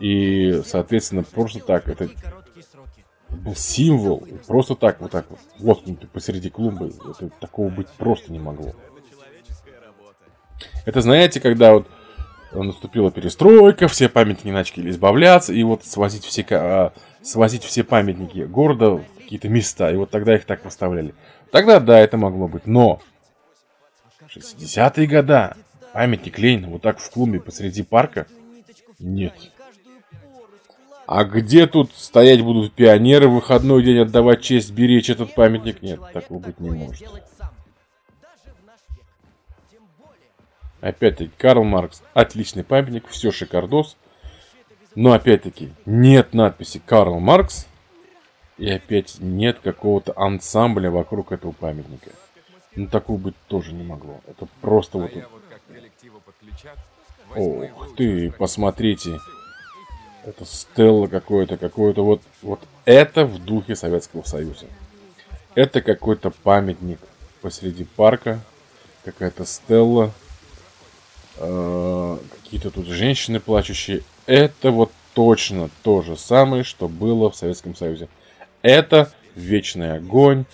[0.00, 2.08] И, соответственно, просто так это
[3.54, 4.26] символ.
[4.46, 6.92] Просто так, вот так вот, воткнутый посреди клумбы.
[7.10, 8.74] Это, такого быть просто не могло.
[10.84, 11.86] Это знаете, когда вот
[12.52, 16.92] наступила перестройка, все памятники начали избавляться, и вот свозить все, а,
[17.22, 21.14] свозить все памятники города в какие-то места, и вот тогда их так выставляли.
[21.50, 23.00] Тогда, да, это могло быть, но
[24.28, 25.56] 60-е года
[25.92, 28.26] памятник Ленина вот так в клумбе посреди парка?
[28.98, 29.51] Нет.
[31.06, 35.82] А где тут стоять будут пионеры в выходной день отдавать честь, беречь этот памятник?
[35.82, 37.02] Нет, такого быть не может.
[40.80, 43.96] Опять-таки, Карл Маркс, отличный памятник, все шикардос.
[44.94, 47.66] Но опять-таки, нет надписи Карл Маркс.
[48.58, 52.10] И опять нет какого-то ансамбля вокруг этого памятника.
[52.74, 54.20] Ну, такого быть тоже не могло.
[54.26, 55.10] Это просто вот...
[57.34, 59.18] Ох ты, посмотрите.
[60.24, 62.22] Это Стелла какое-то, какое-то вот...
[62.42, 64.66] Вот это в духе Советского Союза.
[65.54, 66.98] Это какой-то памятник
[67.40, 68.40] посреди парка.
[69.04, 70.12] Какая-то Стелла
[71.38, 74.02] Э, какие-то тут женщины плачущие.
[74.26, 78.08] Это вот точно то же самое, что было в Советском Союзе.
[78.62, 80.44] Это вечный огонь,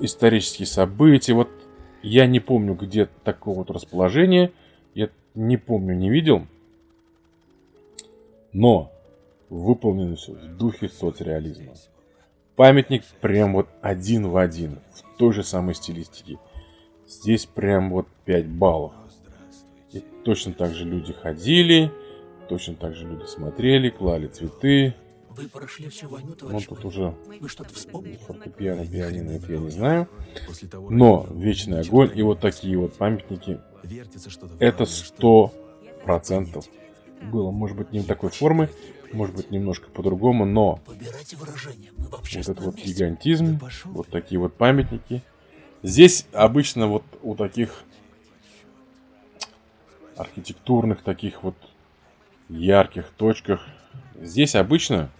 [0.00, 1.32] исторические события.
[1.32, 1.48] Вот
[2.02, 4.50] я не помню, где такого вот расположения.
[5.38, 6.48] Не помню, не видел.
[8.52, 8.90] Но
[9.48, 11.74] выполнено все в духе соцреализма.
[12.56, 16.38] Памятник прям вот один в один, в той же самой стилистике.
[17.06, 18.94] Здесь прям вот 5 баллов.
[19.92, 21.92] И точно так же люди ходили,
[22.48, 24.92] точно так же люди смотрели, клали цветы.
[25.38, 28.18] Вы прошли всю войну, Ну, тут уже Вы что-то вспомнили?
[28.26, 30.08] фортепиано, пианино, это я не знаю.
[30.90, 33.60] Но вечный огонь и вот такие вот памятники,
[34.58, 35.54] это сто
[36.04, 36.66] процентов
[37.22, 37.50] было.
[37.50, 38.68] Может быть, не такой формы,
[39.12, 40.96] может быть, немножко по-другому, но вот
[42.34, 45.22] этот вот гигантизм, вот такие вот памятники–
[45.82, 47.84] Здесь обычно вот у таких
[50.16, 51.54] архитектурных, таких вот
[52.48, 53.64] ярких точках,
[54.16, 55.10] здесь обычно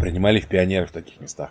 [0.00, 1.50] принимали в пионеры в таких местах.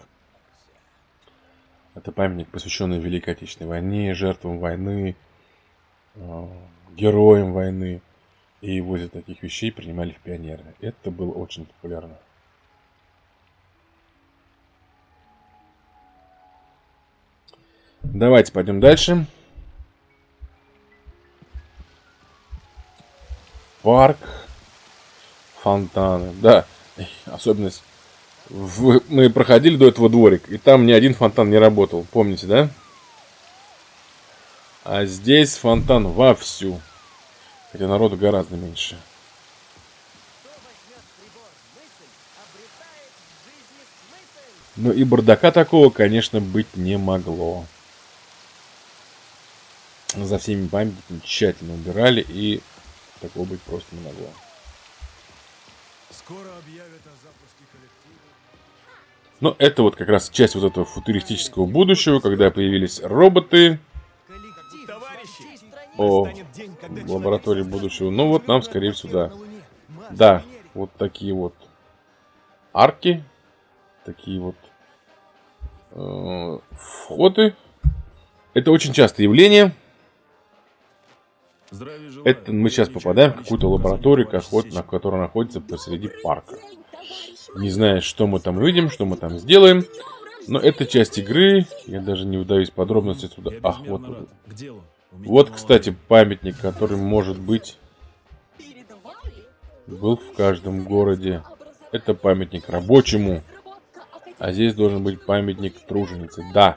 [1.95, 5.15] Это памятник, посвященный Великой Отечественной войне, жертвам войны.
[6.15, 6.47] э,
[6.95, 8.01] героем войны.
[8.61, 10.63] И возле таких вещей принимали в пионеры.
[10.79, 12.17] Это было очень популярно.
[18.01, 19.25] Давайте пойдем дальше.
[23.81, 24.17] Парк.
[25.61, 26.33] Фонтаны.
[26.41, 26.65] Да,
[27.25, 27.83] особенность.
[28.53, 32.05] В, мы проходили до этого дворик, и там ни один фонтан не работал.
[32.11, 32.69] Помните, да?
[34.83, 36.79] А здесь фонтан вовсю.
[37.71, 38.99] Хотя народу гораздо меньше.
[44.75, 47.65] Но и бардака такого, конечно, быть не могло.
[50.15, 52.61] За всеми памятниками тщательно убирали, и
[53.19, 54.29] такого быть просто не могло.
[56.11, 57.93] Скоро объявят о запуске коллектива.
[59.43, 63.77] Но это вот как раз часть вот этого футуристического будущего, когда появились роботы,
[65.97, 66.29] о
[67.05, 68.09] лаборатории будущего.
[68.09, 69.31] Ну вот нам, скорее всего, да.
[70.11, 71.53] Да, вот такие вот
[72.71, 73.21] арки,
[74.05, 74.55] такие вот
[75.91, 77.53] э, входы.
[78.53, 79.75] Это очень частое явление.
[82.23, 86.55] Это мы сейчас попадаем в какую-то лабораторию, как вот, на которая находится посреди парка.
[87.55, 89.85] Не знаю, что мы там видим, что мы там сделаем.
[90.47, 91.65] Но это часть игры.
[91.85, 93.51] Я даже не выдаюсь подробности сюда.
[93.63, 94.27] Ах, вот.
[95.11, 97.77] Вот, кстати, памятник, который может быть
[99.85, 101.43] был в каждом городе.
[101.91, 103.43] Это памятник рабочему.
[104.39, 106.43] А здесь должен быть памятник труженице.
[106.53, 106.75] Да.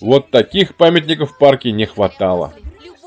[0.00, 2.54] Вот таких памятников в парке не хватало.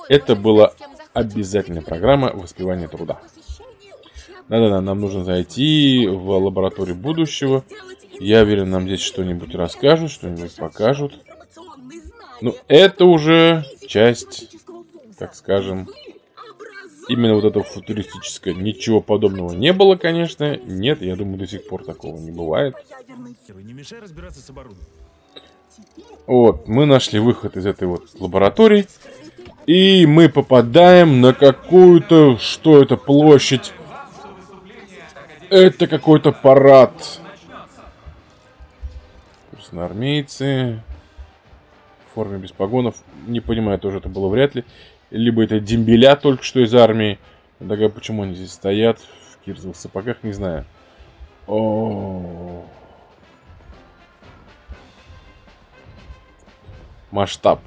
[0.08, 0.74] Это была
[1.14, 3.20] обязательная программа воспевания труда.
[4.48, 7.64] Да-да-да, нам нужно зайти в лабораторию будущего.
[8.20, 11.20] Я уверен, нам здесь что-нибудь расскажут, что-нибудь покажут.
[12.42, 14.56] Ну, это уже часть,
[15.18, 15.90] так скажем,
[17.08, 18.54] именно вот этого футуристическое.
[18.54, 20.58] Ничего подобного не было, конечно.
[20.58, 22.76] Нет, я думаю, до сих пор такого не бывает.
[26.28, 28.86] Вот, мы нашли выход из этой вот лаборатории.
[29.66, 32.38] И мы попадаем на какую-то...
[32.38, 32.98] Что это?
[32.98, 33.74] Площадь.
[35.56, 37.22] Это какой-то парад.
[39.52, 40.82] Красноармейцы
[42.14, 42.96] форме без погонов.
[43.26, 44.66] Не понимаю, тоже это было вряд ли.
[45.12, 47.20] Либо это дембеля только что из армии.
[47.60, 50.66] Тогда почему они здесь стоят в кирзовых сапогах, не знаю.
[51.48, 52.66] О,
[57.12, 57.62] Масштаб.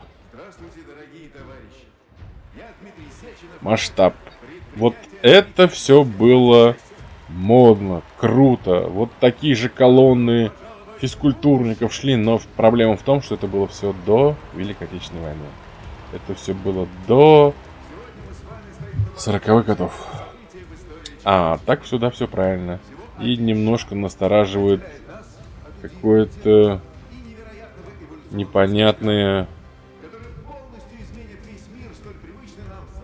[3.62, 4.14] Масштаб.
[4.77, 6.77] Вот это все было
[7.29, 8.88] модно, круто.
[8.88, 10.51] Вот такие же колонны
[11.01, 15.45] физкультурников шли, но проблема в том, что это было все до Великой Отечественной войны.
[16.12, 17.55] Это все было до
[19.17, 19.93] 40-х годов.
[21.25, 22.81] А, так сюда все правильно.
[23.21, 24.83] И немножко настораживает
[25.83, 26.81] какое-то
[28.31, 29.49] непонятное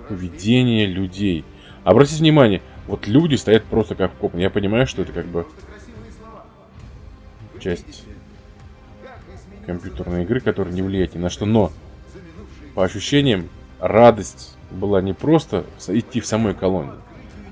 [0.09, 1.45] поведение людей.
[1.83, 4.41] Обратите внимание, вот люди стоят просто как вкопаны.
[4.41, 5.47] Я понимаю, что это как бы
[7.61, 8.05] часть
[9.67, 11.73] компьютерной игры, которая не влияет ни на что, но
[12.75, 13.49] по ощущениям
[13.81, 16.93] радость была не просто идти в самой колонии,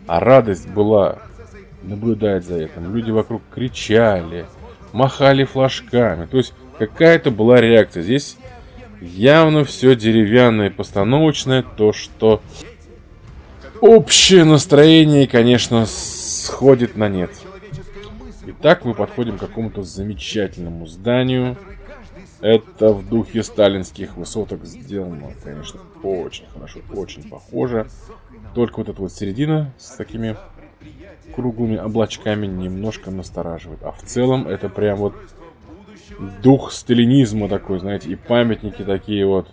[0.06, 1.18] а радость была
[1.82, 2.94] наблюдать за этим.
[2.94, 4.46] Люди вокруг кричали,
[4.92, 6.26] махали флажками.
[6.26, 8.02] То есть какая-то была реакция.
[8.02, 8.36] Здесь
[9.00, 11.62] явно все деревянное, постановочное.
[11.62, 12.42] То, что
[13.82, 17.30] общее настроение, конечно, сходит на нет.
[18.46, 21.58] Итак, мы подходим к какому-то замечательному зданию.
[22.40, 27.88] Это в духе сталинских высоток сделано, конечно, очень хорошо, очень похоже.
[28.54, 30.36] Только вот эта вот середина с такими
[31.34, 33.82] круглыми облачками немножко настораживает.
[33.82, 35.14] А в целом это прям вот
[36.42, 39.48] дух сталинизма такой, знаете, и памятники такие вот.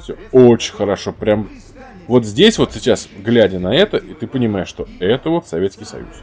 [0.00, 1.48] Все очень хорошо, прям
[2.06, 6.22] вот здесь вот сейчас, глядя на это, и ты понимаешь, что это вот Советский Союз.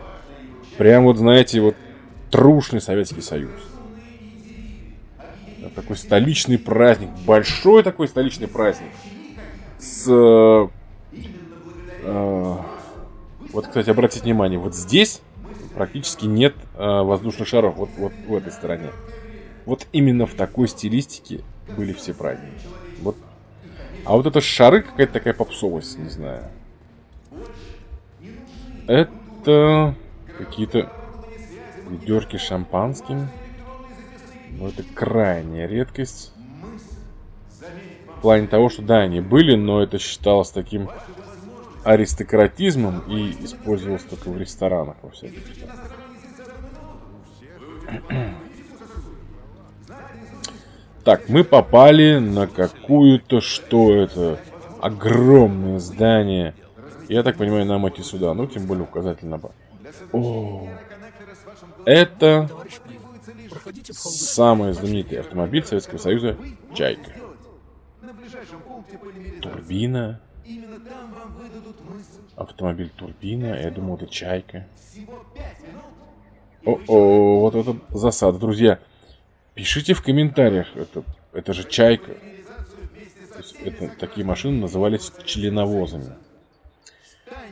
[0.77, 1.75] Прям вот, знаете, вот
[2.31, 3.51] трушный Советский Союз.
[5.75, 7.09] Такой столичный праздник.
[7.25, 8.89] Большой такой столичный праздник.
[9.77, 10.05] С...
[10.09, 10.67] Э,
[12.03, 12.55] э,
[13.53, 15.21] вот, кстати, обратите внимание, вот здесь
[15.75, 17.75] практически нет э, воздушных шаров.
[17.77, 18.89] Вот, вот в этой стороне.
[19.65, 21.41] Вот именно в такой стилистике
[21.77, 22.67] были все праздники.
[23.01, 23.15] Вот.
[24.09, 26.45] А вот это шары какая-то такая попсовость, не знаю.
[28.87, 29.93] Это
[30.35, 30.91] какие-то
[31.87, 33.27] ведерки шампанским.
[34.49, 36.33] Но это крайняя редкость.
[38.17, 40.89] В плане того, что да, они были, но это считалось таким
[41.83, 45.43] аристократизмом и использовалось только в ресторанах во всяких.
[51.09, 54.39] Так, мы попали на какую-то, что это,
[54.79, 56.53] огромное здание.
[57.07, 58.35] Я так понимаю, нам идти сюда.
[58.35, 59.41] Ну, тем более указатель на.
[60.13, 60.67] О,
[61.83, 62.47] это
[63.91, 66.37] самый знаменитый автомобиль Советского Союза
[66.75, 67.11] «Чайка».
[69.41, 70.21] Турбина.
[72.35, 73.59] Автомобиль турбина.
[73.59, 74.67] Я думал, это «Чайка».
[76.65, 78.37] О-о, вот это засада.
[78.37, 78.77] Друзья,
[79.55, 80.67] пишите в комментариях.
[80.75, 82.11] Это, это же «Чайка».
[83.63, 86.13] Это, такие машины назывались членовозами.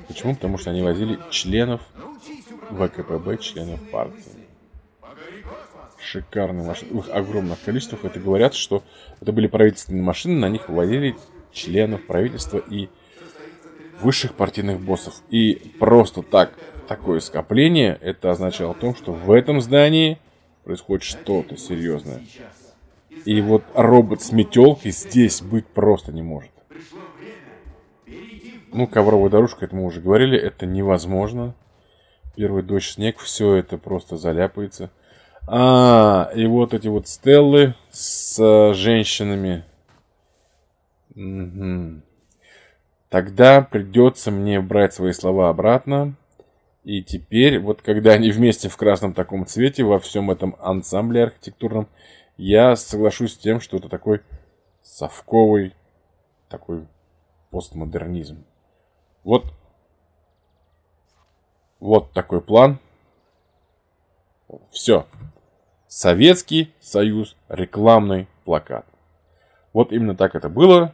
[0.08, 0.36] Почему?
[0.36, 1.82] Потому что они возили членов
[2.70, 4.32] ВКПБ, членов партии.
[6.00, 6.94] Шикарные машины.
[6.94, 8.06] В их огромных количествах.
[8.06, 8.84] Это говорят, что
[9.22, 11.16] это были правительственные машины, на них вывозили
[11.52, 12.90] членов правительства и
[14.02, 15.22] высших партийных боссов.
[15.30, 16.54] И просто так,
[16.88, 20.20] такое скопление, это означало то, что в этом здании
[20.68, 22.22] происходит что-то серьезное.
[23.24, 26.52] И вот робот с метелкой здесь быть просто не может.
[28.74, 31.56] Ну, ковровая дорожка, это мы уже говорили, это невозможно.
[32.36, 34.92] Первый дождь, снег, все это просто заляпается.
[35.48, 39.64] А, и вот эти вот стеллы с э, женщинами.
[41.16, 42.02] Угу.
[43.08, 46.16] Тогда придется мне брать свои слова обратно.
[46.88, 51.90] И теперь, вот когда они вместе в красном таком цвете, во всем этом ансамбле архитектурном,
[52.38, 54.22] я соглашусь с тем, что это такой
[54.84, 55.76] совковый,
[56.48, 56.88] такой
[57.50, 58.46] постмодернизм.
[59.26, 59.54] Вот,
[61.82, 62.80] вот такой план.
[64.72, 65.06] Все.
[65.90, 68.86] Советский Союз, рекламный плакат.
[69.74, 70.94] Вот именно так это было.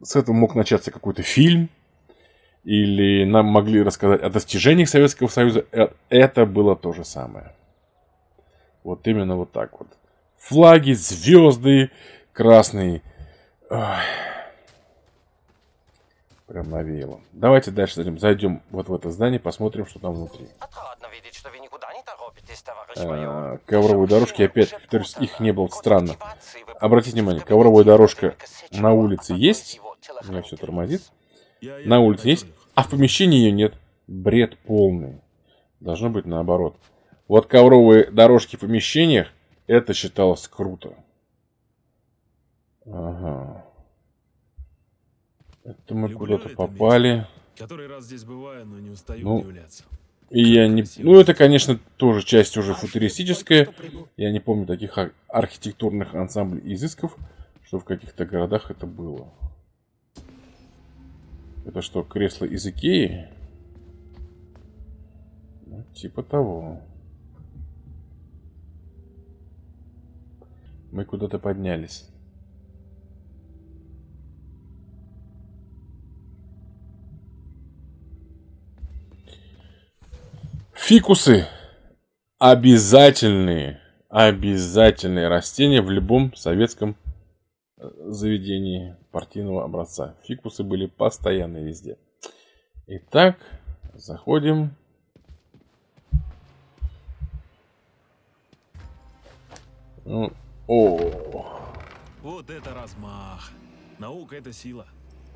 [0.00, 1.68] С этого мог начаться какой-то фильм.
[2.64, 5.66] Или нам могли рассказать о достижениях Советского Союза.
[5.72, 7.54] Э, это было то же самое.
[8.82, 9.88] Вот именно вот так вот
[10.38, 11.90] флаги, звезды
[12.32, 13.02] красные.
[13.70, 13.80] Ой.
[16.46, 17.20] Прям навеяло.
[17.32, 18.18] Давайте дальше зайдем.
[18.18, 20.46] Зайдем вот в это здание, посмотрим, что там внутри.
[20.58, 25.52] Отрадно видеть, что вы никуда не торопитесь, товарищ а, ковровые дорожки, опять, повторюсь, их не
[25.52, 26.16] было странно.
[26.80, 28.36] Обратите внимание, ковровая дорожка
[28.70, 29.80] на улице есть.
[30.28, 31.02] У меня все тормозит.
[31.84, 33.74] На улице есть, а в помещении ее нет.
[34.06, 35.20] Бред полный.
[35.80, 36.76] Должно быть наоборот.
[37.28, 39.28] Вот ковровые дорожки в помещениях
[39.66, 40.94] это считалось круто.
[42.86, 43.64] Ага.
[45.64, 47.26] Это мы куда-то попали.
[47.56, 49.84] Который раз здесь бываю, но не устаю ну, удивляться.
[50.28, 50.84] И я не...
[50.98, 53.68] Ну, это, конечно, тоже часть уже футуристическая.
[54.16, 54.98] Я не помню таких
[55.28, 57.16] архитектурных ансамблей изысков,
[57.64, 59.28] что в каких-то городах это было.
[61.64, 63.28] Это что, кресло из Икеи?
[65.66, 66.80] Ну, типа того.
[70.92, 72.08] Мы куда-то поднялись.
[80.74, 81.46] Фикусы.
[82.38, 86.94] Обязательные, обязательные растения в любом советском
[87.78, 90.16] э, заведении партийного образца.
[90.24, 91.96] Фикусы были постоянно везде.
[92.88, 93.38] Итак,
[93.94, 94.74] заходим
[100.04, 100.32] Ну,
[100.66, 101.60] о.
[102.22, 103.52] Вот это размах.
[103.98, 104.86] Наука— это сила.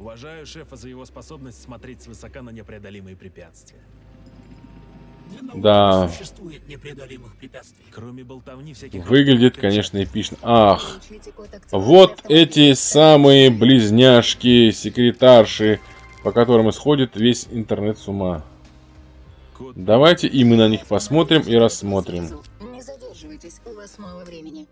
[0.01, 3.81] Уважаю шефа за его способность смотреть свысока на непреодолимые препятствия.
[5.55, 6.11] Да.
[7.93, 9.07] Кроме болтовни всяких...
[9.09, 10.37] Выглядит, конечно, эпично.
[10.43, 11.01] Ах,
[11.71, 15.81] вот эти самые близняшки, секретарши,
[16.23, 18.45] по которым исходит весь интернет с ума.
[19.75, 22.29] Давайте и мы на них посмотрим и рассмотрим.
[22.73, 24.67] Не задерживайтесь, у вас мало времени.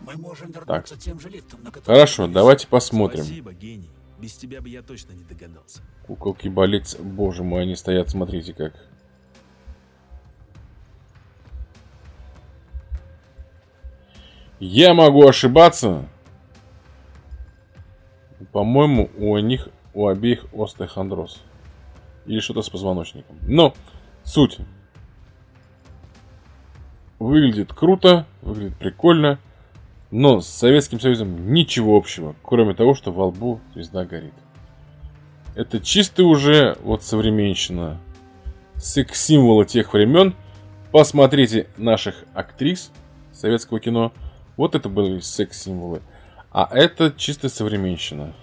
[0.00, 0.86] Мы можем так.
[0.96, 3.24] тем же лифтом, на Хорошо, давайте посмотрим.
[3.24, 3.90] Спасибо, гений.
[4.18, 5.80] Без тебя бы я болеть не догадался.
[6.06, 8.74] Куколки болеть, боже мой, они стоят, смотрите как.
[14.60, 16.04] Я могу ошибаться.
[18.52, 21.40] По-моему, у них у обеих остеохондроз.
[22.26, 23.36] Или что-то с позвоночником.
[23.42, 23.74] Но
[24.24, 24.58] суть.
[27.18, 29.38] Выглядит круто, выглядит прикольно.
[30.10, 34.32] Но с Советским Союзом ничего общего, кроме того, что во лбу звезда горит.
[35.54, 37.98] Это чисто уже вот современщина.
[38.76, 40.34] Секс-символы тех времен.
[40.92, 42.90] Посмотрите наших актрис
[43.32, 44.12] советского кино.
[44.58, 46.02] Вот это были секс-символы.
[46.50, 48.34] А это чисто современщина.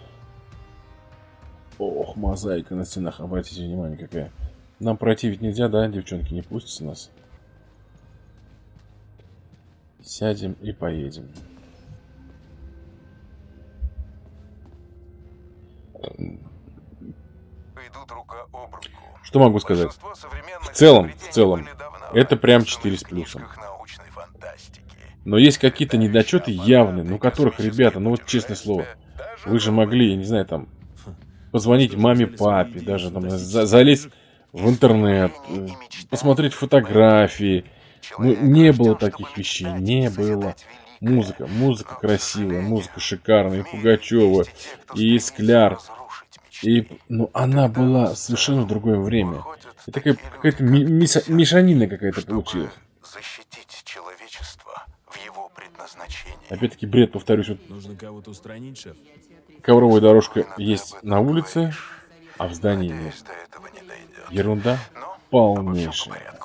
[1.78, 4.32] Ох, мозаика на стенах, обратите внимание, какая.
[4.80, 7.11] Нам пройти ведь нельзя, да, девчонки, не пустите нас.
[10.01, 11.30] Сядем и поедем.
[19.24, 19.91] Что могу сказать?
[20.61, 21.68] В целом, в целом,
[22.13, 23.43] это прям 4 с плюсом.
[25.26, 28.86] Но есть какие-то недочеты явные, ну которых, ребята, ну вот честное слово,
[29.45, 30.69] вы же могли, я не знаю, там,
[31.51, 34.09] позвонить маме, папе, даже там за залезть
[34.53, 35.34] в интернет,
[36.09, 37.65] посмотреть фотографии.
[38.19, 40.55] Ну, не было таких вещей, не было.
[41.01, 44.45] Музыка, музыка красивая, музыка шикарная, и Пугачева,
[44.95, 45.80] и Скляр.
[46.61, 49.43] И, ну, она была совершенно в другое время.
[49.88, 52.71] И такая какая-то мешанина какая-то получилась.
[56.50, 57.50] Опять-таки бред, повторюсь.
[57.50, 58.98] Вот Нужно кого-то устранить, шеф.
[59.62, 61.74] Ковровая дорожка есть на улице,
[62.38, 63.16] а в здании нет.
[64.30, 64.80] Ерунда
[65.30, 66.40] полнейшая.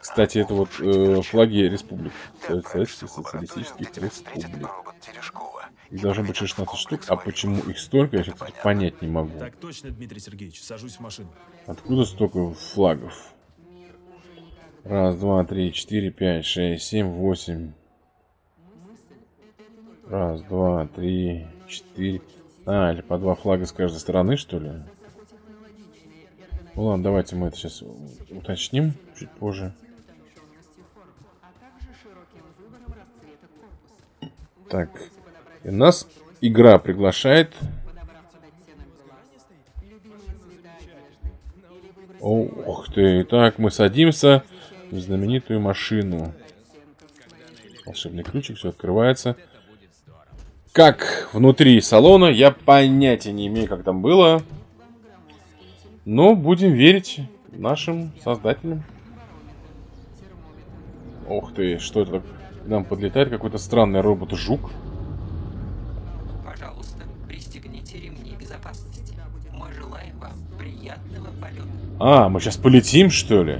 [0.00, 2.12] Кстати, это вот э, флаги республик.
[2.46, 4.68] Советских социалистических республик.
[5.90, 7.00] Их должно быть 16 штук.
[7.08, 9.38] А почему их столько, я кстати, понять не могу.
[9.38, 10.62] Так точно, Дмитрий Сергеевич.
[10.62, 11.32] Сажусь в машину.
[11.66, 13.32] Откуда столько флагов?
[14.84, 17.72] Раз, два, три, четыре, пять, шесть, семь, восемь.
[20.08, 22.20] Раз, два, три, четыре.
[22.66, 24.72] А, или по два флага с каждой стороны, что ли?
[26.74, 27.82] Ну ладно, давайте мы это сейчас
[28.30, 29.72] уточним чуть позже.
[34.68, 34.90] Так,
[35.62, 36.08] и нас
[36.40, 37.54] игра приглашает.
[42.18, 44.42] Ух ты, так, мы садимся
[45.00, 46.32] знаменитую машину.
[47.86, 49.36] Волшебный ключик, все открывается.
[50.72, 54.42] Как внутри салона, я понятия не имею, как там было.
[56.04, 57.20] Но будем верить
[57.50, 58.82] нашим создателям.
[61.28, 62.20] Ух ты, что это?
[62.20, 64.70] К нам подлетает какой-то странный робот-жук.
[66.44, 69.14] Пожалуйста, пристегните ремни безопасности.
[69.52, 71.68] Мы желаем вам приятного полета.
[72.00, 73.58] А, мы сейчас полетим, что ли?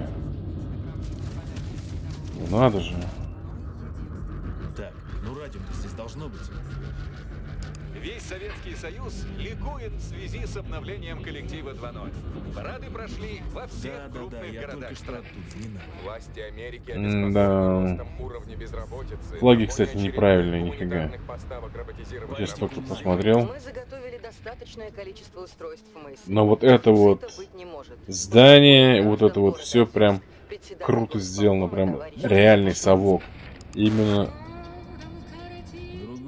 [2.53, 2.95] Надо же.
[4.77, 4.93] Так,
[5.25, 6.43] ну радио здесь должно быть.
[7.99, 12.11] Весь Советский Союз ликует в связи с обновлением коллектива 2.0.
[12.55, 15.25] Парады прошли во всех Да, да, да, крупных я городах страны.
[16.05, 19.37] Власти Америки обеспокоены ростом уровня безработицы.
[19.39, 21.11] Флаги, кстати, неправильные, нифига.
[22.37, 23.47] Сейчас только посмотрел.
[23.47, 26.21] Мы заготовили достаточное количество устройств мысли.
[26.27, 27.33] Но вот это вот
[28.09, 30.21] здание, вот это вот все прям
[30.81, 33.23] круто сделано, прям реальный совок.
[33.75, 34.31] Именно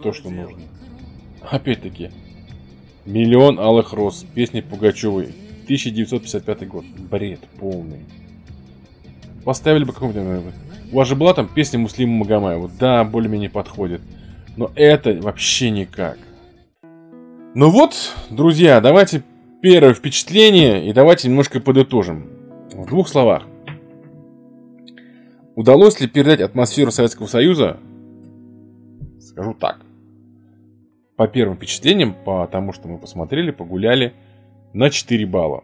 [0.02, 0.60] то, что нужно.
[1.42, 2.10] Опять-таки,
[3.04, 6.84] миллион алых роз, песни Пугачевой, 1955 год.
[7.10, 8.00] Бред полный.
[9.44, 10.54] Поставили бы какого-нибудь...
[10.92, 12.70] У вас же была там песня Муслима Магомаева.
[12.78, 14.00] Да, более-менее подходит.
[14.56, 16.18] Но это вообще никак.
[17.54, 17.94] Ну вот,
[18.30, 19.22] друзья, давайте
[19.60, 22.28] первое впечатление и давайте немножко подытожим.
[22.72, 23.44] В двух словах.
[25.56, 27.78] Удалось ли передать атмосферу Советского Союза?
[29.20, 29.80] Скажу так.
[31.16, 34.14] По первым впечатлениям, по тому, что мы посмотрели, погуляли,
[34.72, 35.62] на 4 балла.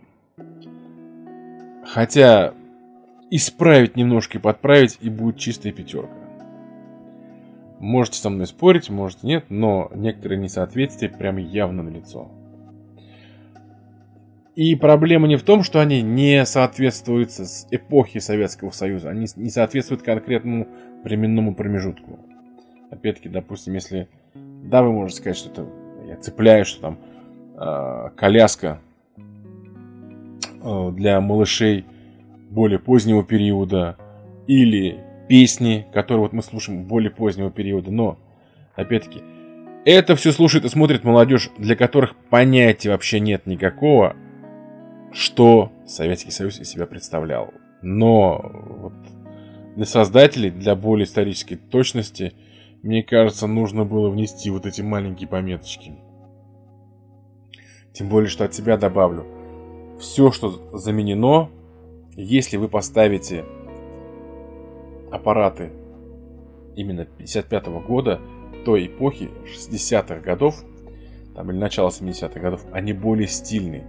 [1.84, 2.54] Хотя
[3.30, 6.14] исправить немножко и подправить, и будет чистая пятерка.
[7.80, 12.30] Можете со мной спорить, можете нет, но некоторые несоответствия прям явно налицо.
[14.56, 19.50] И проблема не в том, что они не соответствуют с эпохи Советского Союза, они не
[19.50, 20.66] соответствуют конкретному
[21.04, 22.18] временному промежутку.
[22.90, 24.08] Опять-таки, допустим, если...
[24.34, 25.66] Да, вы можете сказать, что это...
[26.08, 26.98] Я цепляю, что там
[27.56, 28.80] э, коляска
[30.60, 31.84] э, для малышей
[32.50, 33.96] более позднего периода
[34.48, 34.98] или
[35.28, 38.18] песни, которые вот мы слушаем более позднего периода, но
[38.74, 39.22] опять-таки
[39.84, 44.16] это все слушает и смотрит молодежь, для которых понятия вообще нет никакого,
[45.12, 47.52] что Советский Союз из себя представлял.
[47.82, 48.92] Но вот
[49.76, 52.34] для создателей, для более исторической точности,
[52.82, 55.94] мне кажется, нужно было внести вот эти маленькие пометочки.
[57.92, 59.26] Тем более, что от себя добавлю.
[59.98, 61.50] Все, что заменено,
[62.16, 63.44] если вы поставите
[65.10, 65.72] аппараты
[66.76, 68.20] именно 55 года,
[68.64, 70.62] той эпохи, 60-х годов,
[71.34, 73.86] там, или начала 70-х годов, они более стильные,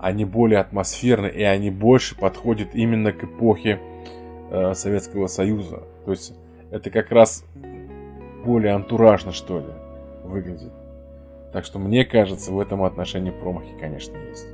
[0.00, 3.80] они более атмосферные, и они больше подходят именно к эпохе
[4.50, 5.84] э, Советского Союза.
[6.04, 6.34] То есть
[6.70, 7.44] это как раз
[8.44, 9.66] более антуражно, что ли,
[10.24, 10.72] выглядит.
[11.52, 14.46] Так что мне кажется, в этом отношении промахи, конечно, есть.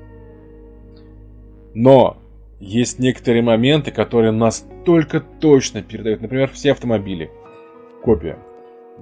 [1.75, 2.17] Но
[2.59, 6.23] есть некоторые моменты, которые настолько точно передают.
[6.23, 7.31] Например, все автомобили.
[8.03, 8.39] Копия.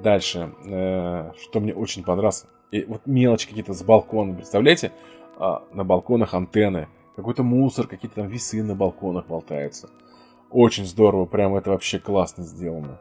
[0.02, 2.46] Дальше, э, что мне очень понравилось.
[2.72, 4.34] И вот мелочи какие-то с балкона.
[4.34, 4.90] Представляете?
[5.36, 6.88] А, на балконах антенны.
[7.16, 9.88] Какой-то мусор, какие-то там весы на балконах болтаются.
[10.50, 12.98] Очень здорово, прям это вообще классно сделано.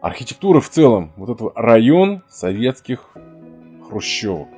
[0.00, 1.12] Архитектура в целом.
[1.16, 3.16] Вот этот район советских
[3.88, 4.48] хрущевок.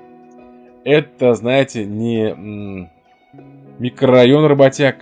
[0.85, 2.89] Это, знаете, не
[3.79, 4.97] микрорайон работяг.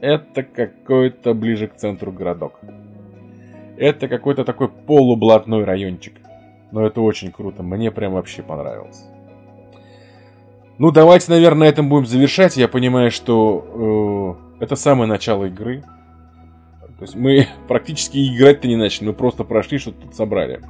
[0.00, 2.60] Это какой-то ближе к центру городок.
[3.76, 6.14] Это какой-то такой полублатной райончик.
[6.70, 7.62] Но это очень круто.
[7.62, 9.04] Мне прям вообще понравилось.
[10.78, 12.56] Ну, давайте, наверное, на этом будем завершать.
[12.56, 15.82] Я понимаю, что э, это самое начало игры.
[16.98, 20.60] То есть мы практически играть-то не начали, мы просто прошли, что-то тут собрали.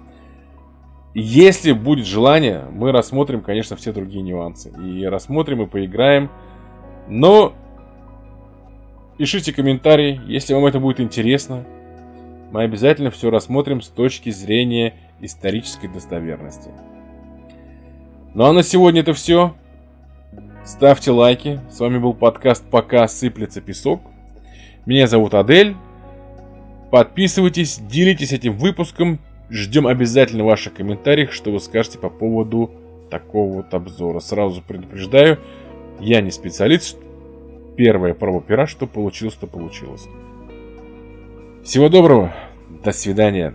[1.14, 4.72] Если будет желание, мы рассмотрим, конечно, все другие нюансы.
[4.82, 6.30] И рассмотрим и поиграем.
[7.08, 7.54] Но
[9.18, 11.64] пишите комментарии, если вам это будет интересно.
[12.50, 16.70] Мы обязательно все рассмотрим с точки зрения исторической достоверности.
[18.34, 19.54] Ну а на сегодня это все.
[20.68, 21.60] Ставьте лайки.
[21.70, 24.02] С вами был подкаст «Пока сыплется песок».
[24.84, 25.74] Меня зовут Адель.
[26.90, 32.70] Подписывайтесь, делитесь этим выпуском, Ждем обязательно ваших комментариев, что вы скажете по поводу
[33.10, 34.20] такого вот обзора.
[34.20, 35.38] Сразу предупреждаю,
[36.00, 36.98] я не специалист.
[37.78, 40.06] Первая проба пера, что получилось, то получилось.
[41.64, 42.34] Всего доброго,
[42.84, 43.54] до свидания.